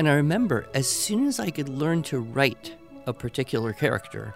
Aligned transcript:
And 0.00 0.08
I 0.08 0.14
remember 0.14 0.66
as 0.72 0.88
soon 0.88 1.26
as 1.26 1.38
I 1.38 1.50
could 1.50 1.68
learn 1.68 2.02
to 2.04 2.20
write 2.20 2.74
a 3.06 3.12
particular 3.12 3.74
character, 3.74 4.34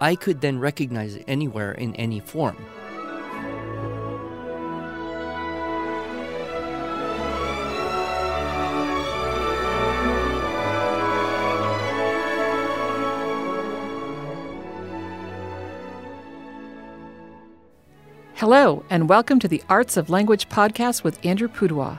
I 0.00 0.14
could 0.14 0.40
then 0.40 0.60
recognize 0.60 1.16
it 1.16 1.24
anywhere 1.26 1.72
in 1.72 1.96
any 1.96 2.20
form. 2.20 2.56
Hello, 18.34 18.84
and 18.88 19.08
welcome 19.08 19.40
to 19.40 19.48
the 19.48 19.64
Arts 19.68 19.96
of 19.96 20.10
Language 20.10 20.48
podcast 20.48 21.02
with 21.02 21.18
Andrew 21.26 21.48
Pudewa, 21.48 21.98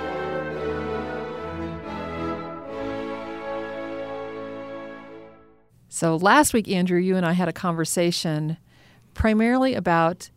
So 5.93 6.15
last 6.15 6.53
week, 6.53 6.69
Andrew, 6.69 6.97
you 6.97 7.17
and 7.17 7.25
I 7.25 7.33
had 7.33 7.49
a 7.49 7.53
conversation 7.53 8.55
primarily 9.13 9.73
about 9.73 10.29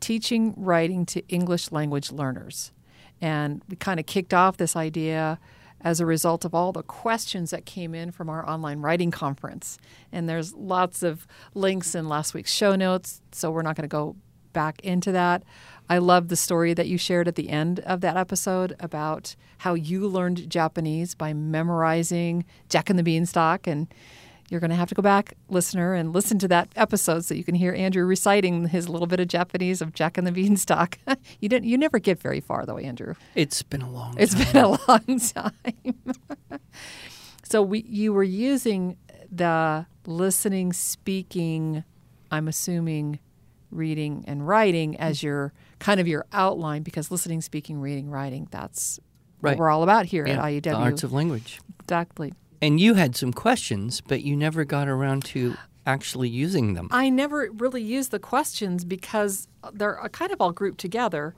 teaching 0.00 0.54
writing 0.56 1.04
to 1.04 1.22
English 1.28 1.70
language 1.70 2.10
learners. 2.10 2.72
And 3.20 3.60
we 3.68 3.76
kind 3.76 4.00
of 4.00 4.06
kicked 4.06 4.32
off 4.32 4.56
this 4.56 4.74
idea 4.74 5.38
as 5.82 6.00
a 6.00 6.06
result 6.06 6.46
of 6.46 6.54
all 6.54 6.72
the 6.72 6.82
questions 6.82 7.50
that 7.50 7.66
came 7.66 7.94
in 7.94 8.10
from 8.10 8.30
our 8.30 8.48
online 8.48 8.80
writing 8.80 9.10
conference. 9.10 9.76
And 10.10 10.30
there's 10.30 10.54
lots 10.54 11.02
of 11.02 11.26
links 11.52 11.94
in 11.94 12.08
last 12.08 12.32
week's 12.32 12.54
show 12.54 12.74
notes, 12.74 13.20
so 13.32 13.50
we're 13.50 13.60
not 13.60 13.76
going 13.76 13.82
to 13.82 13.88
go 13.88 14.16
back 14.54 14.80
into 14.80 15.12
that. 15.12 15.42
I 15.90 15.98
love 15.98 16.28
the 16.28 16.36
story 16.36 16.72
that 16.72 16.88
you 16.88 16.96
shared 16.96 17.28
at 17.28 17.34
the 17.34 17.50
end 17.50 17.80
of 17.80 18.00
that 18.00 18.16
episode 18.16 18.74
about 18.80 19.36
how 19.58 19.74
you 19.74 20.08
learned 20.08 20.48
Japanese 20.48 21.14
by 21.14 21.34
memorizing 21.34 22.46
Jack 22.70 22.88
and 22.88 22.98
the 22.98 23.02
Beanstalk 23.02 23.66
and 23.66 23.88
you're 24.52 24.60
going 24.60 24.70
to 24.70 24.76
have 24.76 24.90
to 24.90 24.94
go 24.94 25.00
back, 25.00 25.32
listener, 25.48 25.94
and 25.94 26.12
listen 26.12 26.38
to 26.38 26.46
that 26.48 26.68
episode 26.76 27.24
so 27.24 27.34
you 27.34 27.42
can 27.42 27.54
hear 27.54 27.72
Andrew 27.72 28.04
reciting 28.04 28.68
his 28.68 28.86
little 28.86 29.06
bit 29.06 29.18
of 29.18 29.26
Japanese 29.28 29.80
of 29.80 29.94
Jack 29.94 30.18
and 30.18 30.26
the 30.26 30.30
Beanstalk. 30.30 30.98
you 31.40 31.48
didn't. 31.48 31.66
You 31.66 31.78
never 31.78 31.98
get 31.98 32.20
very 32.20 32.40
far, 32.40 32.66
though, 32.66 32.76
Andrew. 32.76 33.14
It's 33.34 33.62
been 33.62 33.80
a 33.80 33.90
long. 33.90 34.14
It's 34.18 34.34
time. 34.34 34.52
been 34.52 34.64
a 34.64 34.68
long 34.88 35.18
time. 35.18 36.60
so 37.44 37.62
we, 37.62 37.80
you 37.88 38.12
were 38.12 38.22
using 38.22 38.98
the 39.30 39.86
listening, 40.06 40.74
speaking. 40.74 41.84
I'm 42.30 42.46
assuming 42.46 43.20
reading 43.70 44.22
and 44.26 44.46
writing 44.46 44.98
as 44.98 45.20
mm. 45.20 45.22
your 45.24 45.52
kind 45.78 45.98
of 45.98 46.06
your 46.06 46.26
outline 46.30 46.82
because 46.82 47.10
listening, 47.10 47.40
speaking, 47.40 47.80
reading, 47.80 48.10
writing. 48.10 48.48
That's 48.50 49.00
Right. 49.40 49.52
what 49.52 49.58
we're 49.58 49.70
all 49.70 49.82
about 49.82 50.06
here 50.06 50.24
Yeah, 50.24 50.34
at 50.34 50.44
IEW. 50.44 50.62
the 50.62 50.74
arts 50.74 51.02
of 51.02 51.12
language. 51.12 51.60
exactly. 51.80 52.32
And 52.62 52.78
you 52.80 52.94
had 52.94 53.16
some 53.16 53.32
questions, 53.32 54.00
but 54.00 54.22
you 54.22 54.36
never 54.36 54.64
got 54.64 54.88
around 54.88 55.24
to 55.26 55.56
actually 55.84 56.28
using 56.28 56.74
them. 56.74 56.88
I 56.92 57.08
never 57.10 57.50
really 57.52 57.82
use 57.82 58.08
the 58.08 58.20
questions 58.20 58.84
because 58.84 59.48
they're 59.72 59.98
kind 60.12 60.30
of 60.30 60.40
all 60.40 60.52
grouped 60.52 60.78
together. 60.78 61.34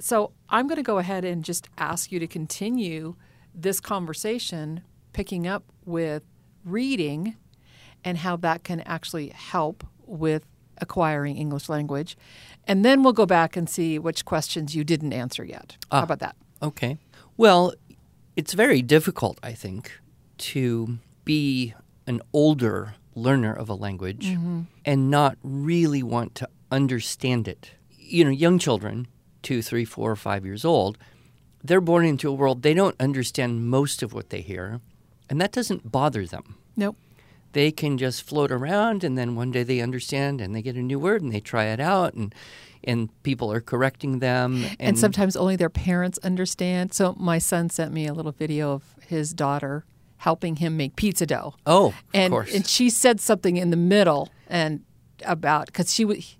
So 0.00 0.32
I'm 0.48 0.66
going 0.66 0.76
to 0.78 0.82
go 0.82 0.96
ahead 0.98 1.24
and 1.26 1.44
just 1.44 1.68
ask 1.76 2.10
you 2.10 2.18
to 2.18 2.26
continue 2.26 3.14
this 3.54 3.80
conversation, 3.80 4.80
picking 5.12 5.46
up 5.46 5.64
with 5.84 6.22
reading 6.64 7.36
and 8.02 8.16
how 8.18 8.36
that 8.36 8.64
can 8.64 8.80
actually 8.80 9.28
help 9.28 9.84
with 10.06 10.46
acquiring 10.78 11.36
English 11.36 11.68
language. 11.68 12.16
And 12.66 12.82
then 12.82 13.02
we'll 13.02 13.12
go 13.12 13.26
back 13.26 13.56
and 13.58 13.68
see 13.68 13.98
which 13.98 14.24
questions 14.24 14.74
you 14.74 14.84
didn't 14.84 15.12
answer 15.12 15.44
yet. 15.44 15.76
How 15.90 15.98
Ah. 16.00 16.02
about 16.04 16.20
that? 16.20 16.34
Okay. 16.62 16.96
Well, 17.36 17.74
it's 18.36 18.54
very 18.54 18.80
difficult, 18.80 19.38
I 19.42 19.52
think, 19.52 19.92
to 20.42 20.98
be 21.24 21.74
an 22.06 22.20
older 22.32 22.94
learner 23.14 23.52
of 23.52 23.68
a 23.68 23.74
language 23.74 24.26
mm-hmm. 24.26 24.62
and 24.84 25.10
not 25.10 25.36
really 25.42 26.02
want 26.02 26.34
to 26.34 26.48
understand 26.70 27.46
it. 27.46 27.72
You 27.96 28.24
know, 28.24 28.30
young 28.30 28.58
children, 28.58 29.06
two, 29.42 29.62
three, 29.62 29.84
four, 29.84 30.16
five 30.16 30.44
years 30.44 30.64
old, 30.64 30.98
they're 31.62 31.80
born 31.80 32.04
into 32.04 32.28
a 32.28 32.32
world 32.32 32.62
they 32.62 32.74
don't 32.74 33.00
understand 33.00 33.66
most 33.68 34.02
of 34.02 34.12
what 34.12 34.30
they 34.30 34.40
hear, 34.40 34.80
and 35.30 35.40
that 35.40 35.52
doesn't 35.52 35.92
bother 35.92 36.26
them. 36.26 36.56
Nope. 36.76 36.96
They 37.52 37.70
can 37.70 37.98
just 37.98 38.22
float 38.22 38.50
around, 38.50 39.04
and 39.04 39.16
then 39.16 39.36
one 39.36 39.52
day 39.52 39.62
they 39.62 39.80
understand, 39.80 40.40
and 40.40 40.54
they 40.54 40.62
get 40.62 40.74
a 40.74 40.82
new 40.82 40.98
word, 40.98 41.22
and 41.22 41.30
they 41.30 41.40
try 41.40 41.66
it 41.66 41.80
out, 41.80 42.14
and 42.14 42.34
and 42.84 43.10
people 43.22 43.52
are 43.52 43.60
correcting 43.60 44.18
them. 44.18 44.64
And, 44.64 44.76
and 44.80 44.98
sometimes 44.98 45.36
only 45.36 45.54
their 45.54 45.70
parents 45.70 46.18
understand. 46.24 46.92
So 46.92 47.14
my 47.16 47.38
son 47.38 47.70
sent 47.70 47.92
me 47.92 48.08
a 48.08 48.12
little 48.12 48.32
video 48.32 48.72
of 48.72 48.96
his 49.06 49.32
daughter 49.32 49.84
helping 50.22 50.54
him 50.56 50.76
make 50.76 50.94
pizza 50.94 51.26
dough. 51.26 51.52
oh, 51.66 51.88
of 51.88 51.94
and 52.14 52.30
course, 52.30 52.54
and 52.54 52.64
she 52.64 52.88
said 52.88 53.20
something 53.20 53.56
in 53.56 53.70
the 53.70 53.76
middle 53.76 54.28
and 54.46 54.80
about 55.26 55.66
because 55.66 55.92
she 55.92 56.04
was 56.04 56.36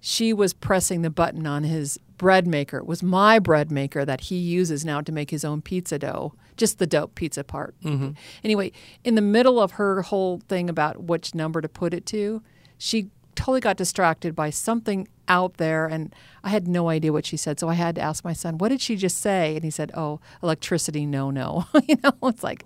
she 0.00 0.34
was 0.34 0.52
pressing 0.52 1.00
the 1.00 1.08
button 1.08 1.46
on 1.46 1.64
his 1.64 1.98
bread 2.18 2.46
maker. 2.46 2.76
It 2.76 2.86
was 2.86 3.02
my 3.02 3.38
bread 3.38 3.70
maker 3.72 4.04
that 4.04 4.20
he 4.22 4.36
uses 4.36 4.84
now 4.84 5.00
to 5.00 5.10
make 5.10 5.30
his 5.30 5.42
own 5.42 5.62
pizza 5.62 5.98
dough, 5.98 6.34
just 6.58 6.78
the 6.78 6.86
dope 6.86 7.14
pizza 7.14 7.42
part. 7.42 7.74
Mm-hmm. 7.82 8.10
Anyway, 8.44 8.72
in 9.04 9.14
the 9.14 9.22
middle 9.22 9.58
of 9.58 9.72
her 9.72 10.02
whole 10.02 10.40
thing 10.46 10.68
about 10.68 11.04
which 11.04 11.34
number 11.34 11.62
to 11.62 11.68
put 11.68 11.94
it 11.94 12.04
to, 12.06 12.42
she 12.76 13.08
totally 13.36 13.60
got 13.60 13.76
distracted 13.76 14.34
by 14.34 14.50
something 14.50 15.08
out 15.28 15.54
there 15.56 15.86
and 15.86 16.14
I 16.42 16.50
had 16.50 16.68
no 16.68 16.88
idea 16.90 17.12
what 17.12 17.24
she 17.26 17.36
said. 17.36 17.58
So 17.58 17.68
I 17.68 17.74
had 17.74 17.94
to 17.94 18.00
ask 18.00 18.24
my 18.24 18.32
son, 18.34 18.58
what 18.58 18.68
did 18.68 18.80
she 18.80 18.96
just 18.96 19.18
say? 19.18 19.54
And 19.56 19.64
he 19.64 19.70
said, 19.70 19.90
oh, 19.94 20.20
electricity, 20.42 21.06
no, 21.06 21.30
no. 21.30 21.66
you 21.88 21.96
know, 22.02 22.12
it's 22.24 22.42
like, 22.42 22.64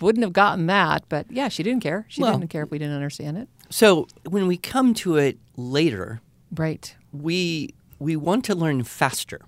wouldn't 0.00 0.24
have 0.24 0.32
gotten 0.32 0.66
that. 0.66 1.04
But 1.08 1.26
yeah, 1.30 1.48
she 1.48 1.62
didn't 1.62 1.82
care. 1.82 2.06
She 2.08 2.22
Well- 2.22 2.38
didn't 2.38 2.50
care 2.50 2.62
if 2.64 2.70
we 2.70 2.78
didn't 2.78 2.94
understand 2.94 3.36
it. 3.38 3.48
So 3.70 4.06
when 4.28 4.46
we 4.46 4.56
come 4.56 4.94
to 4.94 5.16
it 5.16 5.38
later, 5.56 6.20
Right. 6.54 6.94
we 7.12 7.74
we 7.98 8.16
want 8.16 8.44
to 8.46 8.54
learn 8.54 8.82
faster. 8.84 9.40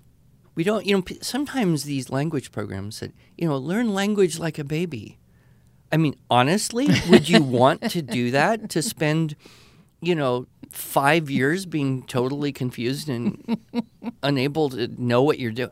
We 0.55 0.63
don't, 0.63 0.85
you 0.85 0.95
know, 0.97 1.03
sometimes 1.21 1.83
these 1.83 2.09
language 2.09 2.51
programs 2.51 2.97
said, 2.97 3.13
you 3.37 3.47
know, 3.47 3.57
learn 3.57 3.93
language 3.93 4.39
like 4.39 4.57
a 4.57 4.63
baby. 4.63 5.19
I 5.91 5.97
mean, 5.97 6.15
honestly, 6.29 6.87
would 7.09 7.29
you 7.29 7.41
want 7.61 7.81
to 7.91 8.01
do 8.01 8.31
that 8.31 8.69
to 8.71 8.81
spend, 8.81 9.35
you 10.01 10.15
know, 10.15 10.47
5 10.71 11.29
years 11.29 11.65
being 11.65 12.03
totally 12.03 12.51
confused 12.51 13.09
and 13.09 13.57
unable 14.23 14.69
to 14.69 14.87
know 15.01 15.23
what 15.23 15.39
you're 15.39 15.51
doing? 15.51 15.71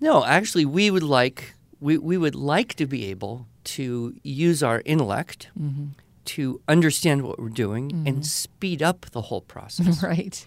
No, 0.00 0.24
actually, 0.24 0.64
we 0.64 0.90
would 0.90 1.04
like 1.04 1.54
we, 1.82 1.98
we 1.98 2.16
would 2.16 2.36
like 2.36 2.74
to 2.74 2.86
be 2.86 3.06
able 3.06 3.48
to 3.64 4.14
use 4.22 4.62
our 4.62 4.82
intellect 4.84 5.48
mm-hmm. 5.58 5.86
to 6.24 6.60
understand 6.68 7.22
what 7.22 7.40
we're 7.40 7.48
doing 7.48 7.90
and 7.90 8.06
mm-hmm. 8.06 8.22
speed 8.22 8.82
up 8.82 9.06
the 9.10 9.22
whole 9.22 9.40
process. 9.40 10.02
Right. 10.12 10.46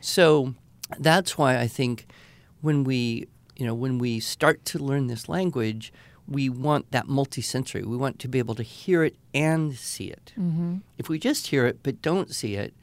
So 0.00 0.54
that's 0.98 1.38
why 1.38 1.58
I 1.58 1.68
think 1.68 2.08
when 2.60 2.82
we, 2.82 3.28
you 3.62 3.68
know, 3.68 3.74
when 3.74 3.98
we 3.98 4.18
start 4.18 4.64
to 4.64 4.78
learn 4.80 5.06
this 5.06 5.28
language, 5.28 5.92
we 6.26 6.48
want 6.48 6.90
that 6.90 7.06
multisensory. 7.06 7.84
We 7.84 7.96
want 7.96 8.18
to 8.18 8.26
be 8.26 8.40
able 8.40 8.56
to 8.56 8.64
hear 8.64 9.04
it 9.04 9.14
and 9.32 9.76
see 9.76 10.06
it. 10.06 10.32
Mm-hmm. 10.36 10.78
If 10.98 11.08
we 11.08 11.20
just 11.20 11.46
hear 11.46 11.64
it 11.66 11.78
but 11.84 12.02
don't 12.02 12.34
see 12.34 12.56
it, 12.56 12.74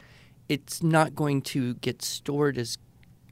it's 0.47 0.81
not 0.81 1.15
going 1.15 1.41
to 1.41 1.73
get 1.75 2.01
stored 2.01 2.57
as 2.57 2.77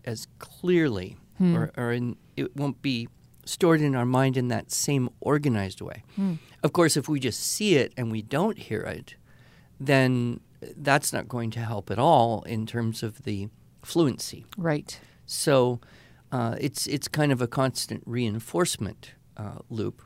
as 0.03 0.27
clearly, 0.39 1.15
or, 1.55 1.71
or 1.77 1.93
in, 1.93 2.17
it 2.35 2.53
won't 2.53 2.81
be 2.81 3.07
stored 3.45 3.79
in 3.79 3.95
our 3.95 4.05
mind 4.05 4.35
in 4.35 4.49
that 4.49 4.71
same 4.71 5.09
organized 5.21 5.79
way. 5.79 6.03
Of 6.63 6.73
course, 6.73 6.97
if 6.97 7.07
we 7.07 7.21
just 7.21 7.39
see 7.39 7.75
it 7.75 7.93
and 7.95 8.11
we 8.11 8.21
don't 8.21 8.57
hear 8.57 8.81
it, 8.81 9.15
then 9.79 10.41
that's 10.75 11.13
not 11.13 11.29
going 11.29 11.51
to 11.51 11.61
help 11.61 11.91
at 11.91 11.99
all 11.99 12.41
in 12.43 12.65
terms 12.65 13.03
of 13.03 13.23
the 13.23 13.47
fluency. 13.83 14.45
Right. 14.57 14.99
So 15.25 15.79
uh, 16.31 16.55
it's 16.59 16.87
it's 16.87 17.07
kind 17.07 17.31
of 17.31 17.41
a 17.41 17.47
constant 17.47 18.03
reinforcement 18.05 19.11
uh, 19.37 19.59
loop. 19.69 20.01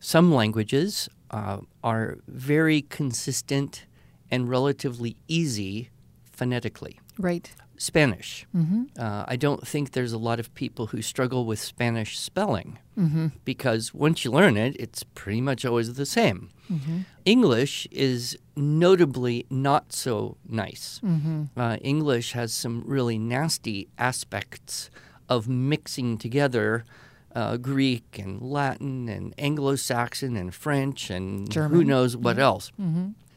Some 0.00 0.32
languages 0.32 1.08
uh, 1.30 1.58
are 1.82 2.18
very 2.28 2.82
consistent 2.82 3.86
and 4.30 4.48
relatively 4.48 5.16
easy 5.28 5.90
phonetically. 6.32 7.00
Right. 7.18 7.50
Spanish. 7.78 8.46
Uh, 8.98 9.24
I 9.28 9.36
don't 9.36 9.66
think 9.68 9.90
there's 9.90 10.12
a 10.14 10.18
lot 10.18 10.40
of 10.40 10.54
people 10.54 10.86
who 10.88 11.02
struggle 11.02 11.44
with 11.44 11.58
Spanish 11.58 12.18
spelling 12.18 12.78
because 13.44 13.92
once 13.92 14.24
you 14.24 14.30
learn 14.30 14.56
it, 14.56 14.74
it's 14.78 15.02
pretty 15.14 15.42
much 15.42 15.64
always 15.66 15.92
the 15.94 16.06
same. 16.06 16.48
English 17.26 17.86
is 17.90 18.38
notably 18.56 19.44
not 19.50 19.92
so 19.92 20.38
nice. 20.48 21.00
Uh, 21.56 21.76
English 21.82 22.32
has 22.32 22.54
some 22.54 22.82
really 22.86 23.18
nasty 23.18 23.88
aspects 23.98 24.90
of 25.28 25.48
mixing 25.48 26.18
together 26.18 26.84
uh, 27.34 27.56
Greek 27.58 28.18
and 28.18 28.40
Latin 28.40 29.08
and 29.08 29.34
Anglo 29.38 29.76
Saxon 29.76 30.36
and 30.36 30.54
French 30.54 31.10
and 31.10 31.50
German. 31.50 31.72
who 31.78 31.84
knows 31.84 32.16
what 32.16 32.38
else. 32.38 32.72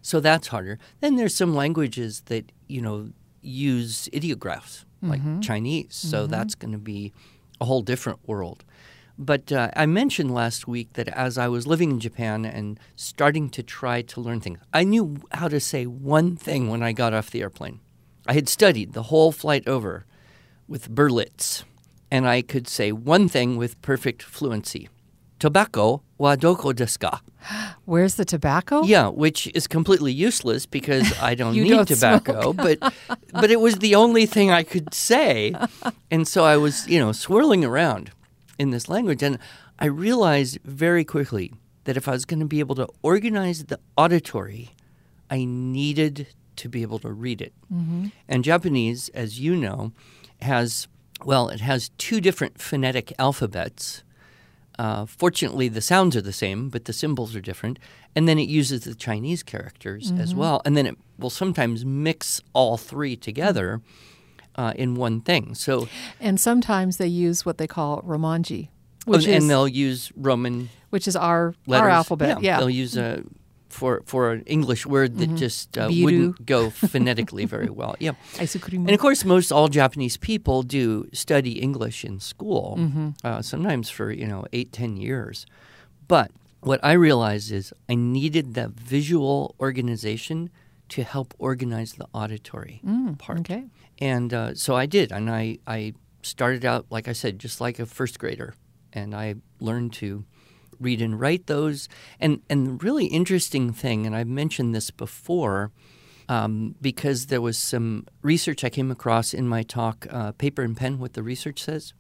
So 0.02 0.20
that's 0.22 0.48
harder. 0.48 0.80
Then 1.02 1.18
there's 1.18 1.36
some 1.36 1.54
languages 1.54 2.22
that, 2.28 2.52
you 2.68 2.82
know, 2.82 3.10
use 3.42 4.08
ideographs 4.16 4.86
like 5.02 5.22
Chinese. 5.42 5.96
So 5.96 6.28
that's 6.28 6.56
going 6.56 6.72
to 6.74 6.78
be 6.78 7.12
a 7.62 7.66
whole 7.66 7.82
different 7.82 8.20
world. 8.28 8.64
But 9.18 9.52
uh, 9.52 9.70
I 9.76 9.86
mentioned 9.86 10.34
last 10.34 10.66
week 10.68 10.94
that 10.94 11.10
as 11.10 11.38
I 11.38 11.50
was 11.50 11.68
living 11.68 11.92
in 11.92 12.00
Japan 12.00 12.46
and 12.46 12.80
starting 12.96 13.50
to 13.50 13.62
try 13.64 14.02
to 14.02 14.22
learn 14.22 14.40
things, 14.40 14.60
I 14.74 14.86
knew 14.86 15.18
how 15.32 15.50
to 15.50 15.60
say 15.60 15.86
one 15.86 16.38
thing 16.38 16.70
when 16.70 16.82
I 16.82 16.94
got 16.94 17.14
off 17.14 17.30
the 17.30 17.42
airplane. 17.42 17.82
I 18.28 18.34
had 18.34 18.48
studied 18.48 18.94
the 18.94 19.04
whole 19.04 19.34
flight 19.34 19.68
over 19.68 20.06
with 20.70 20.90
Berlitz, 20.90 21.64
and 22.12 22.28
I 22.28 22.42
could 22.42 22.68
say 22.68 22.92
one 22.92 23.28
thing 23.28 23.58
with 23.58 23.82
perfect 23.82 24.24
fluency. 24.24 24.90
Tobacco 25.40 26.02
wa 26.18 26.36
doko 26.36 26.74
desu 26.74 27.00
ka? 27.00 27.22
Where's 27.86 28.16
the 28.16 28.26
tobacco? 28.26 28.84
Yeah, 28.84 29.08
which 29.08 29.48
is 29.56 29.68
completely 29.68 30.12
useless 30.12 30.66
because 30.66 31.18
I 31.20 31.34
don't 31.36 31.54
need 31.64 31.70
don't 31.70 31.88
tobacco, 31.88 32.54
but 32.54 32.80
but 33.32 33.50
it 33.50 33.62
was 33.62 33.78
the 33.80 33.96
only 33.96 34.26
thing 34.26 34.52
I 34.52 34.64
could 34.64 34.94
say. 34.94 35.54
And 36.12 36.28
so 36.28 36.44
I 36.44 36.58
was, 36.58 36.88
you 36.88 37.00
know, 37.00 37.14
swirling 37.14 37.64
around 37.64 38.12
in 38.58 38.72
this 38.72 38.90
language 38.90 39.24
and 39.24 39.40
I 39.80 39.86
realized 39.86 40.60
very 40.66 41.06
quickly 41.06 41.54
that 41.86 41.96
if 41.96 42.08
I 42.08 42.12
was 42.12 42.26
going 42.26 42.42
to 42.42 42.46
be 42.46 42.60
able 42.60 42.76
to 42.76 42.88
organize 43.02 43.66
the 43.66 43.80
auditory, 43.98 44.72
I 45.30 45.46
needed 45.46 46.28
to 46.58 46.68
be 46.68 46.82
able 46.82 47.00
to 47.00 47.12
read 47.12 47.42
it. 47.42 47.54
Mm-hmm. 47.74 48.08
And 48.28 48.44
Japanese, 48.44 49.08
as 49.10 49.40
you 49.40 49.56
know, 49.56 49.94
has 50.42 50.90
well, 51.26 51.50
it 51.50 51.60
has 51.62 51.90
two 51.98 52.22
different 52.22 52.62
phonetic 52.62 53.14
alphabets. 53.20 54.04
Uh, 54.78 55.06
fortunately, 55.06 55.68
the 55.68 55.82
sounds 55.82 56.16
are 56.16 56.22
the 56.22 56.32
same, 56.32 56.70
but 56.70 56.86
the 56.86 56.94
symbols 56.94 57.36
are 57.36 57.42
different. 57.42 57.80
And 58.16 58.28
then 58.28 58.40
it 58.40 58.48
uses 58.48 58.86
the 58.86 58.96
Chinese 58.96 59.44
characters 59.44 60.12
as 60.12 60.34
well. 60.34 60.62
And 60.66 60.76
then 60.76 60.86
it 60.86 60.98
will 61.18 61.30
sometimes 61.30 61.86
mix 61.86 62.42
all 62.54 62.78
three 62.78 63.16
together 63.16 63.82
uh, 64.56 64.74
in 64.76 64.96
one 64.96 65.22
thing. 65.22 65.54
So, 65.54 65.88
And 66.20 66.40
sometimes 66.40 66.98
they 66.98 67.08
use 67.08 67.46
what 67.46 67.58
they 67.58 67.68
call 67.68 68.02
Romanji, 68.02 68.70
and, 69.06 69.16
which 69.16 69.28
is 69.28 69.36
and 69.36 69.50
they'll 69.50 69.68
use 69.68 70.12
Roman 70.16 70.70
which 70.90 71.08
is 71.08 71.16
our 71.16 71.54
letters. 71.68 71.84
our 71.84 71.90
alphabet. 71.90 72.42
Yeah. 72.42 72.60
they'll 72.60 72.70
use 72.70 72.98
a 72.98 73.24
for 73.70 74.02
for 74.06 74.32
an 74.32 74.44
English 74.46 74.86
word 74.86 75.18
that 75.18 75.30
just 75.36 75.78
uh, 75.78 75.88
wouldn't 76.04 76.46
go 76.46 76.70
phonetically 76.94 77.46
very 77.46 77.70
well. 77.70 77.96
Yeah. 78.00 78.14
And 78.90 78.96
of 78.96 79.00
course, 79.00 79.24
most 79.24 79.52
all 79.52 79.68
Japanese 79.70 80.18
people 80.18 80.64
do 80.64 81.08
study 81.14 81.60
English 81.60 82.04
in 82.04 82.20
school, 82.20 82.78
uh, 83.24 83.42
sometimes 83.42 83.90
for 83.90 84.12
you 84.12 84.28
know 84.28 84.46
eight, 84.54 84.72
ten 84.72 84.98
years. 84.98 85.46
But 86.08 86.32
what 86.62 86.80
I 86.84 86.94
realized 86.94 87.52
is 87.52 87.74
I 87.88 87.96
needed 87.96 88.54
that 88.56 88.72
visual 88.72 89.56
organization 89.60 90.50
to 90.90 91.04
help 91.04 91.34
organize 91.38 91.94
the 91.94 92.08
auditory 92.14 92.82
part. 93.20 93.40
okay. 93.40 93.66
And 94.00 94.34
uh, 94.34 94.56
so 94.56 94.76
I 94.76 94.86
did, 94.88 95.12
and 95.12 95.30
I 95.30 95.60
I 95.68 95.94
started 96.24 96.66
out 96.66 96.86
like 96.90 97.08
I 97.08 97.14
said, 97.14 97.40
just 97.40 97.62
like 97.62 97.80
a 97.80 97.86
first 97.86 98.18
grader, 98.20 98.56
and 98.92 99.14
I 99.14 99.36
learned 99.60 99.94
to 100.02 100.26
read 100.80 101.02
and 101.02 101.20
write 101.20 101.48
those. 101.48 101.88
And 102.20 102.42
and 102.50 102.68
the 102.68 102.72
really 102.86 103.06
interesting 103.08 103.74
thing, 103.74 104.06
and 104.06 104.16
I've 104.16 104.28
mentioned 104.28 104.74
this 104.74 104.92
before, 104.92 105.72
um, 106.28 106.76
because 106.82 107.28
there 107.28 107.42
was 107.42 107.58
some 107.58 108.06
research 108.22 108.64
I 108.64 108.70
came 108.70 108.92
across 108.92 109.34
in 109.34 109.48
my 109.48 109.64
talk, 109.64 110.06
uh, 110.10 110.32
Paper 110.34 110.62
and 110.62 110.78
Pen, 110.78 111.00
what 111.00 111.14
the 111.14 111.24
research 111.24 111.62
says, 111.64 111.94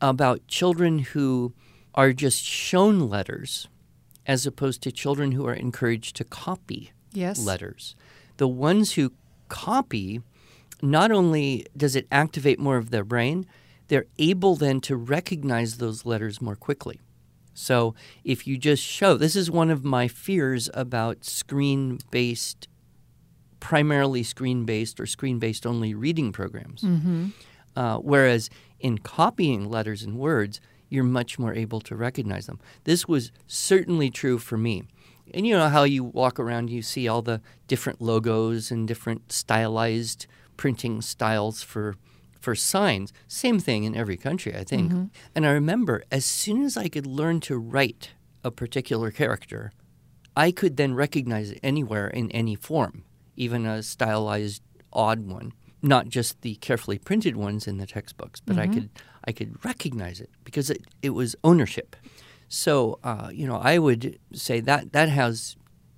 about 0.00 0.46
children 0.48 1.00
who 1.00 1.52
are 1.94 2.12
just 2.12 2.42
shown 2.42 3.00
letters 3.08 3.68
as 4.26 4.46
opposed 4.46 4.82
to 4.82 4.90
children 4.90 5.32
who 5.32 5.46
are 5.46 5.54
encouraged 5.54 6.16
to 6.16 6.24
copy 6.24 6.92
Yes. 7.12 7.38
letters. 7.38 7.94
The 8.38 8.48
ones 8.48 8.92
who 8.94 9.12
copy, 9.48 10.20
not 10.82 11.12
only 11.12 11.66
does 11.76 11.94
it 11.94 12.06
activate 12.10 12.58
more 12.58 12.76
of 12.78 12.90
their 12.90 13.04
brain, 13.04 13.46
they're 13.88 14.06
able 14.18 14.56
then 14.56 14.80
to 14.80 14.96
recognize 14.96 15.76
those 15.76 16.04
letters 16.06 16.40
more 16.40 16.56
quickly. 16.56 16.98
So 17.54 17.94
if 18.24 18.46
you 18.46 18.58
just 18.58 18.82
show, 18.82 19.16
this 19.16 19.36
is 19.36 19.50
one 19.50 19.70
of 19.70 19.84
my 19.84 20.08
fears 20.08 20.68
about 20.74 21.24
screen 21.24 21.98
based, 22.10 22.68
primarily 23.60 24.22
screen 24.22 24.64
based 24.64 25.00
or 25.00 25.06
screen 25.06 25.38
based 25.38 25.64
only 25.66 25.94
reading 25.94 26.32
programs. 26.32 26.84
Uh, 27.76 27.98
whereas 27.98 28.50
in 28.80 28.98
copying 28.98 29.68
letters 29.70 30.02
and 30.02 30.18
words, 30.18 30.60
you're 30.90 31.04
much 31.04 31.38
more 31.38 31.54
able 31.54 31.80
to 31.80 31.96
recognize 31.96 32.46
them. 32.46 32.60
This 32.84 33.08
was 33.08 33.32
certainly 33.46 34.10
true 34.10 34.38
for 34.38 34.56
me. 34.56 34.84
And 35.32 35.46
you 35.46 35.56
know 35.56 35.68
how 35.68 35.84
you 35.84 36.04
walk 36.04 36.38
around, 36.38 36.70
you 36.70 36.82
see 36.82 37.08
all 37.08 37.22
the 37.22 37.40
different 37.66 38.00
logos 38.00 38.70
and 38.70 38.86
different 38.86 39.32
stylized 39.32 40.26
printing 40.56 41.00
styles 41.00 41.62
for 41.62 41.96
for 42.44 42.54
signs. 42.54 43.12
Same 43.26 43.58
thing 43.58 43.84
in 43.84 43.96
every 43.96 44.16
country, 44.16 44.54
I 44.54 44.64
think. 44.64 44.92
And 45.34 45.46
I 45.46 45.50
remember 45.50 46.04
as 46.12 46.24
soon 46.24 46.62
as 46.62 46.76
I 46.76 46.88
could 46.88 47.06
learn 47.06 47.40
to 47.40 47.58
write 47.58 48.10
a 48.44 48.50
particular 48.50 49.10
character, 49.10 49.72
I 50.36 50.50
could 50.52 50.76
then 50.76 50.94
recognize 50.94 51.50
it 51.50 51.60
anywhere 51.62 52.08
in 52.08 52.30
any 52.32 52.54
form, 52.54 53.04
even 53.36 53.66
a 53.66 53.82
stylized 53.82 54.62
odd 54.92 55.20
one, 55.26 55.52
not 55.82 56.08
just 56.08 56.42
the 56.42 56.56
carefully 56.56 56.98
printed 56.98 57.36
ones 57.36 57.66
in 57.66 57.78
the 57.78 57.86
textbooks, 57.86 58.40
but 58.40 58.58
I 58.58 58.66
could 58.74 58.90
I 59.26 59.32
could 59.32 59.64
recognize 59.64 60.20
it 60.20 60.30
because 60.44 60.70
it, 60.70 60.82
it 61.02 61.10
was 61.10 61.34
ownership. 61.42 61.96
So 62.48 62.98
uh, 63.02 63.30
you 63.32 63.46
know, 63.46 63.56
I 63.56 63.78
would 63.78 64.18
say 64.32 64.60
that 64.60 64.92
that 64.92 65.08
has 65.08 65.56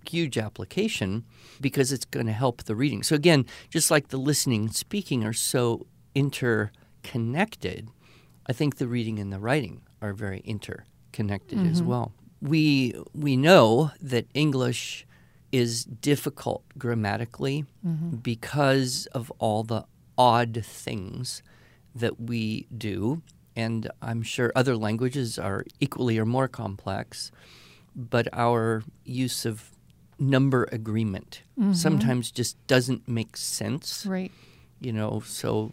huge 0.09 0.39
application 0.39 1.25
because 1.61 1.91
it's 1.93 2.05
going 2.05 2.27
to 2.27 2.33
help 2.33 2.63
the 2.65 2.77
reading. 2.77 3.03
So 3.03 3.15
again, 3.17 3.45
just 3.71 3.91
like 3.91 4.09
the 4.09 4.19
listening 4.19 4.67
and 4.67 4.75
speaking 4.75 5.25
are 5.25 5.33
so 5.33 5.87
interconnected, 6.17 7.91
I 8.47 8.53
think 8.53 8.79
the 8.79 8.89
reading 8.89 9.19
and 9.19 9.33
the 9.33 9.39
writing 9.39 9.83
are 10.01 10.15
very 10.15 10.41
interconnected 10.41 11.59
as 11.59 11.81
mm-hmm. 11.81 11.91
well. 11.91 12.13
We 12.41 12.95
we 13.15 13.37
know 13.37 13.93
that 14.01 14.27
English 14.35 15.07
is 15.53 15.85
difficult 15.85 16.65
grammatically 16.77 17.67
mm-hmm. 17.87 18.17
because 18.17 19.07
of 19.13 19.31
all 19.39 19.63
the 19.63 19.85
odd 20.19 20.63
things 20.65 21.43
that 21.95 22.21
we 22.21 22.67
do 22.77 23.23
and 23.55 23.91
I'm 24.03 24.23
sure 24.23 24.53
other 24.55 24.77
languages 24.77 25.39
are 25.39 25.65
equally 25.81 26.19
or 26.19 26.27
more 26.27 26.49
complex 26.49 27.31
but 27.95 28.29
our 28.33 28.83
use 29.05 29.47
of 29.47 29.71
number 30.19 30.69
agreement 30.73 31.43
mm-hmm. 31.59 31.73
sometimes 31.73 32.31
just 32.31 32.55
doesn't 32.67 33.07
make 33.09 33.37
sense 33.37 34.05
Right. 34.05 34.33
you 34.81 34.93
know 34.93 35.23
so 35.25 35.73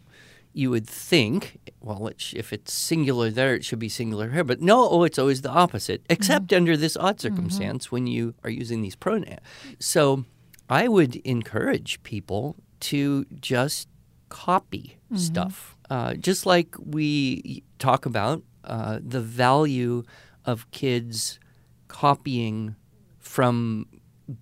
you 0.53 0.69
would 0.69 0.87
think 0.87 1.59
well 1.81 2.07
it 2.07 2.19
sh- 2.21 2.33
if 2.35 2.53
it's 2.53 2.71
singular 2.73 3.29
there 3.29 3.55
it 3.55 3.65
should 3.65 3.79
be 3.79 3.89
singular 3.89 4.29
here 4.29 4.43
but 4.43 4.61
no 4.61 4.87
oh, 4.89 5.03
it's 5.03 5.19
always 5.19 5.41
the 5.41 5.49
opposite 5.49 6.01
except 6.09 6.53
under 6.53 6.77
this 6.77 6.95
odd 6.97 7.19
circumstance 7.19 7.91
when 7.91 8.07
you 8.07 8.33
are 8.43 8.49
using 8.49 8.81
these 8.81 8.95
pronouns 8.95 9.39
so 9.79 10.25
i 10.69 10.87
would 10.87 11.15
encourage 11.17 12.01
people 12.03 12.55
to 12.79 13.25
just 13.39 13.87
copy 14.29 14.97
stuff 15.15 15.75
uh, 15.89 16.13
just 16.15 16.45
like 16.45 16.75
we 16.79 17.63
talk 17.77 18.05
about 18.05 18.41
uh, 18.63 18.99
the 19.01 19.21
value 19.21 20.03
of 20.45 20.69
kids 20.71 21.39
copying 21.87 22.75
from 23.19 23.85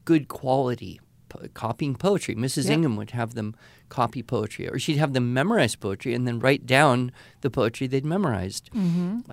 good 0.06 0.28
quality 0.28 1.00
po- 1.30 1.48
copying 1.54 1.96
poetry. 1.96 2.36
Mrs. 2.36 2.66
Yep. 2.66 2.74
Ingham 2.74 2.96
would 2.96 3.12
have 3.12 3.34
them 3.34 3.56
copy 4.00 4.24
poetry, 4.24 4.66
or 4.72 4.80
she'd 4.80 4.98
have 4.98 5.14
them 5.14 5.34
memorize 5.34 5.76
poetry 5.76 6.14
and 6.16 6.26
then 6.28 6.40
write 6.40 6.66
down 6.66 7.12
the 7.42 7.50
poetry 7.50 7.86
they'd 7.88 8.06
memorized. 8.16 8.70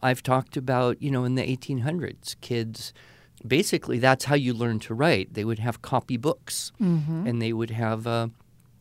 I've 0.03 0.23
talked 0.23 0.57
about, 0.57 1.00
you 1.00 1.11
know, 1.11 1.25
in 1.25 1.35
the 1.37 1.57
1800s, 1.57 2.37
kids 2.41 2.93
basically 3.47 3.99
that's 4.00 4.25
how 4.25 4.35
you 4.35 4.53
learn 4.53 4.79
to 4.81 4.93
write. 4.95 5.35
They 5.35 5.45
would 5.45 5.61
have 5.61 5.81
copy 5.81 6.17
books 6.19 6.73
and 7.29 7.41
they 7.41 7.53
would 7.53 7.71
have 7.71 8.05
a 8.07 8.31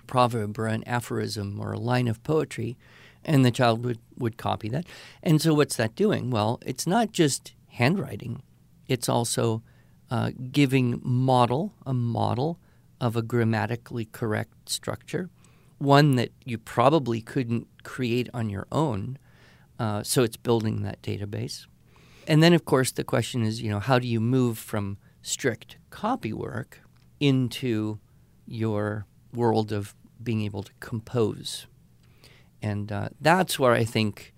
proverb 0.08 0.58
or 0.58 0.66
an 0.68 0.84
aphorism 0.88 1.60
or 1.62 1.74
a 1.74 1.80
line 1.80 2.08
of 2.08 2.24
poetry, 2.24 2.76
and 3.24 3.46
the 3.46 3.52
child 3.52 3.86
would, 3.86 4.00
would 4.18 4.38
copy 4.38 4.68
that. 4.70 4.86
And 5.22 5.42
so, 5.42 5.54
what's 5.54 5.76
that 5.78 5.96
doing? 5.96 6.32
Well, 6.32 6.60
it's 6.66 6.88
not 6.88 7.12
just 7.12 7.54
handwriting, 7.82 8.42
it's 8.88 9.08
also 9.10 9.62
uh, 10.10 10.32
giving 10.52 11.02
model, 11.04 11.74
a 11.86 11.94
model 11.94 12.58
of 13.00 13.16
a 13.16 13.22
grammatically 13.22 14.06
correct 14.06 14.70
structure, 14.70 15.30
one 15.80 16.16
that 16.16 16.32
you 16.46 16.58
probably 16.58 17.22
couldn't 17.22 17.68
create 17.84 18.30
on 18.34 18.50
your 18.50 18.68
own. 18.72 19.18
Uh, 19.80 20.02
so 20.04 20.24
it's 20.24 20.38
building 20.38 20.82
that 20.84 21.02
database. 21.02 21.68
And 22.28 22.42
then, 22.42 22.54
of 22.54 22.66
course, 22.66 22.92
the 22.92 23.04
question 23.04 23.44
is, 23.44 23.62
you 23.62 23.70
know, 23.70 23.80
how 23.80 24.00
do 24.00 24.08
you 24.08 24.20
move 24.20 24.58
from 24.58 24.98
strict 25.22 25.78
copy 25.90 26.34
work 26.34 26.82
into 27.20 28.00
your 28.48 29.06
world 29.34 29.72
of 29.72 29.94
being 30.22 30.42
able 30.42 30.64
to 30.64 30.72
compose? 30.80 31.68
And 32.62 32.92
uh, 32.92 33.10
that's 33.22 33.60
where 33.60 33.74
I 33.74 33.84
think 33.86 34.34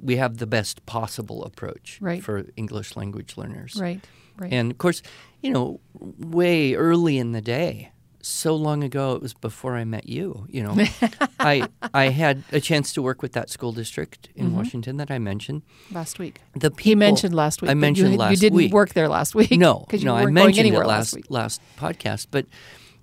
we 0.00 0.16
have 0.16 0.36
the 0.38 0.46
best 0.46 0.84
possible 0.86 1.44
approach 1.44 1.98
Right. 2.00 2.22
for 2.22 2.44
English 2.56 2.94
language 2.96 3.36
learners. 3.36 3.76
Right. 3.80 4.00
Right. 4.36 4.52
And 4.52 4.70
of 4.70 4.78
course, 4.78 5.00
you 5.42 5.50
know, 5.50 5.80
way 5.94 6.74
early 6.74 7.18
in 7.18 7.32
the 7.32 7.40
day, 7.40 7.90
so 8.26 8.56
long 8.56 8.82
ago, 8.82 9.12
it 9.14 9.22
was 9.22 9.34
before 9.34 9.76
I 9.76 9.84
met 9.84 10.08
you. 10.08 10.46
You 10.48 10.62
know, 10.64 10.74
I 11.38 11.68
I 11.92 12.08
had 12.08 12.42
a 12.52 12.60
chance 12.60 12.92
to 12.94 13.02
work 13.02 13.22
with 13.22 13.32
that 13.32 13.50
school 13.50 13.72
district 13.72 14.28
in 14.34 14.46
Mm-hmm. 14.46 14.56
Washington 14.56 14.96
that 14.96 15.10
I 15.10 15.18
mentioned. 15.18 15.62
last 15.92 16.18
week. 16.18 16.40
The 16.54 16.70
people, 16.70 16.84
He 16.84 16.94
mentioned 16.94 17.34
last 17.34 17.60
week. 17.62 17.70
I 17.70 17.74
mentioned 17.74 18.12
you, 18.12 18.18
last 18.18 18.30
You 18.32 18.36
didn't 18.38 18.56
week. 18.56 18.72
work 18.72 18.94
there 18.94 19.08
last 19.08 19.34
week. 19.34 19.52
No, 19.52 19.80
because 19.86 20.02
you 20.02 20.06
no, 20.08 20.14
I 20.16 20.26
mentioned 20.26 20.66
it 20.68 20.72
last 20.78 20.86
last 20.88 21.14
week. 21.16 21.26
last 21.28 21.60
podcast. 21.78 22.26
But 22.30 22.46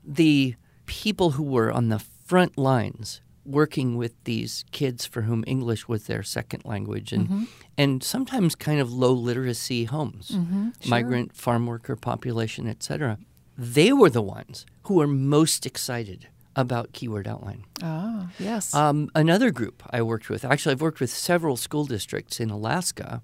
the 0.04 0.56
people 0.86 1.32
who 1.32 1.44
were 1.44 1.72
on 1.72 1.90
the 1.90 2.00
front 2.00 2.58
lines 2.58 3.22
working 3.46 3.98
with 3.98 4.13
these 4.25 4.63
kids 4.72 5.06
for 5.06 5.22
whom 5.24 5.44
English 5.48 5.88
was 5.88 6.06
their 6.06 6.24
second 6.24 6.63
language, 6.66 7.12
and 7.12 7.28
Mm-hmm. 7.28 7.44
and 7.78 8.04
sometimes 8.04 8.56
kind 8.56 8.80
of 8.80 8.92
low 8.94 9.13
literacy 9.13 9.86
homes, 9.86 10.28
sure. 10.28 10.72
migrant 10.90 11.36
farm 11.36 11.66
worker 11.66 11.96
population, 11.96 12.68
etc. 12.68 13.18
They 13.62 13.94
were 13.94 14.10
the 14.10 14.24
ones 14.24 14.65
who 14.84 14.96
were 14.96 15.08
most 15.08 15.65
excited 15.68 16.27
about 16.56 16.91
keyword 16.94 17.27
outline. 17.27 17.63
Ah, 17.82 18.32
yes. 18.39 18.74
Um, 18.74 19.10
another 19.13 19.51
group 19.51 19.84
I 19.91 20.01
worked 20.01 20.30
with, 20.30 20.44
actually, 20.44 20.74
I've 20.74 20.82
worked 20.82 21.00
with 21.00 21.12
several 21.12 21.56
school 21.56 21.86
districts 21.86 22.39
in 22.39 22.50
Alaska, 22.50 23.22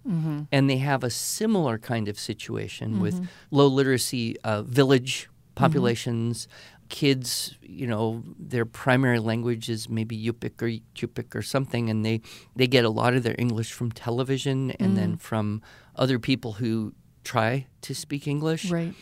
and 0.51 0.69
they 0.69 0.77
have 0.77 1.03
a 1.03 1.09
similar 1.09 1.77
kind 1.79 2.07
of 2.07 2.19
situation 2.19 2.99
with 3.01 3.27
low 3.51 3.67
literacy 3.67 4.35
uh, 4.43 4.61
village 4.61 5.27
populations. 5.55 6.47
Kids, 6.89 7.55
you 7.61 7.87
know, 7.87 8.23
their 8.39 8.65
primary 8.65 9.19
language 9.19 9.69
is 9.69 9.89
maybe 9.89 10.15
Yupik 10.15 10.61
or 10.61 10.69
Yupik 10.95 11.35
or 11.35 11.41
something, 11.41 11.89
and 11.89 12.05
they, 12.05 12.21
they 12.55 12.67
get 12.67 12.85
a 12.85 12.89
lot 12.89 13.13
of 13.15 13.23
their 13.23 13.35
English 13.39 13.73
from 13.73 13.91
television 13.91 14.71
and 14.79 14.95
then 14.95 15.17
from 15.17 15.61
other 15.95 16.19
people 16.19 16.53
who 16.53 16.93
try 17.23 17.65
to 17.81 17.93
speak 17.93 18.25
English 18.25 18.71
right. 18.71 18.93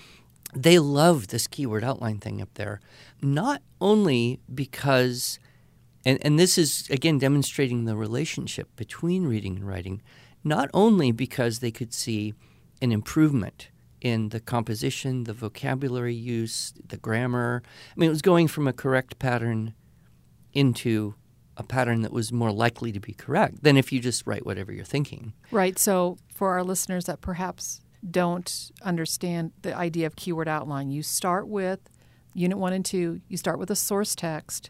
They 0.55 0.79
love 0.79 1.27
this 1.27 1.47
keyword 1.47 1.83
outline 1.83 2.19
thing 2.19 2.41
up 2.41 2.53
there, 2.55 2.79
not 3.21 3.61
only 3.81 4.39
because, 4.53 5.39
and, 6.05 6.17
and 6.21 6.39
this 6.39 6.57
is 6.57 6.89
again 6.89 7.17
demonstrating 7.17 7.85
the 7.85 7.95
relationship 7.95 8.73
between 8.75 9.27
reading 9.27 9.57
and 9.57 9.67
writing, 9.67 10.01
not 10.43 10.69
only 10.73 11.11
because 11.11 11.59
they 11.59 11.71
could 11.71 11.93
see 11.93 12.33
an 12.81 12.91
improvement 12.91 13.69
in 14.01 14.29
the 14.29 14.39
composition, 14.39 15.23
the 15.23 15.33
vocabulary 15.33 16.13
use, 16.13 16.73
the 16.87 16.97
grammar. 16.97 17.63
I 17.65 17.99
mean, 17.99 18.07
it 18.07 18.11
was 18.11 18.21
going 18.21 18.47
from 18.47 18.67
a 18.67 18.73
correct 18.73 19.17
pattern 19.17 19.73
into 20.53 21.15
a 21.57 21.63
pattern 21.63 22.01
that 22.01 22.11
was 22.11 22.31
more 22.31 22.51
likely 22.51 22.91
to 22.91 22.99
be 22.99 23.13
correct 23.13 23.63
than 23.63 23.77
if 23.77 23.91
you 23.91 23.99
just 23.99 24.27
write 24.27 24.45
whatever 24.45 24.71
you're 24.71 24.85
thinking. 24.85 25.33
Right. 25.51 25.79
So, 25.79 26.17
for 26.29 26.51
our 26.51 26.63
listeners 26.63 27.05
that 27.05 27.21
perhaps 27.21 27.81
don't 28.09 28.71
understand 28.81 29.51
the 29.61 29.75
idea 29.75 30.05
of 30.05 30.15
keyword 30.15 30.47
outline, 30.47 30.91
you 30.91 31.03
start 31.03 31.47
with 31.47 31.79
unit 32.33 32.57
one 32.57 32.73
and 32.73 32.85
two, 32.85 33.21
you 33.27 33.37
start 33.37 33.57
with 33.57 33.71
a 33.71 33.75
source 33.75 34.15
text, 34.15 34.69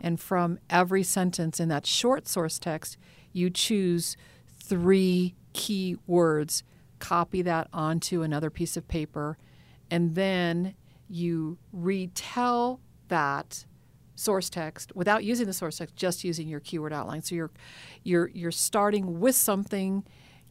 and 0.00 0.20
from 0.20 0.58
every 0.68 1.02
sentence 1.02 1.58
in 1.58 1.68
that 1.68 1.86
short 1.86 2.28
source 2.28 2.58
text, 2.58 2.96
you 3.32 3.50
choose 3.50 4.16
three 4.62 5.34
key 5.52 5.96
words, 6.06 6.62
copy 6.98 7.42
that 7.42 7.68
onto 7.72 8.22
another 8.22 8.50
piece 8.50 8.76
of 8.76 8.86
paper, 8.88 9.38
and 9.90 10.14
then 10.14 10.74
you 11.08 11.56
retell 11.72 12.80
that 13.08 13.64
source 14.14 14.50
text 14.50 14.94
without 14.96 15.24
using 15.24 15.46
the 15.46 15.52
source 15.52 15.78
text, 15.78 15.94
just 15.94 16.24
using 16.24 16.48
your 16.48 16.60
keyword 16.60 16.92
outline. 16.92 17.22
So 17.22 17.34
you're 17.34 17.50
you're 18.02 18.28
you're 18.28 18.50
starting 18.50 19.20
with 19.20 19.36
something. 19.36 20.04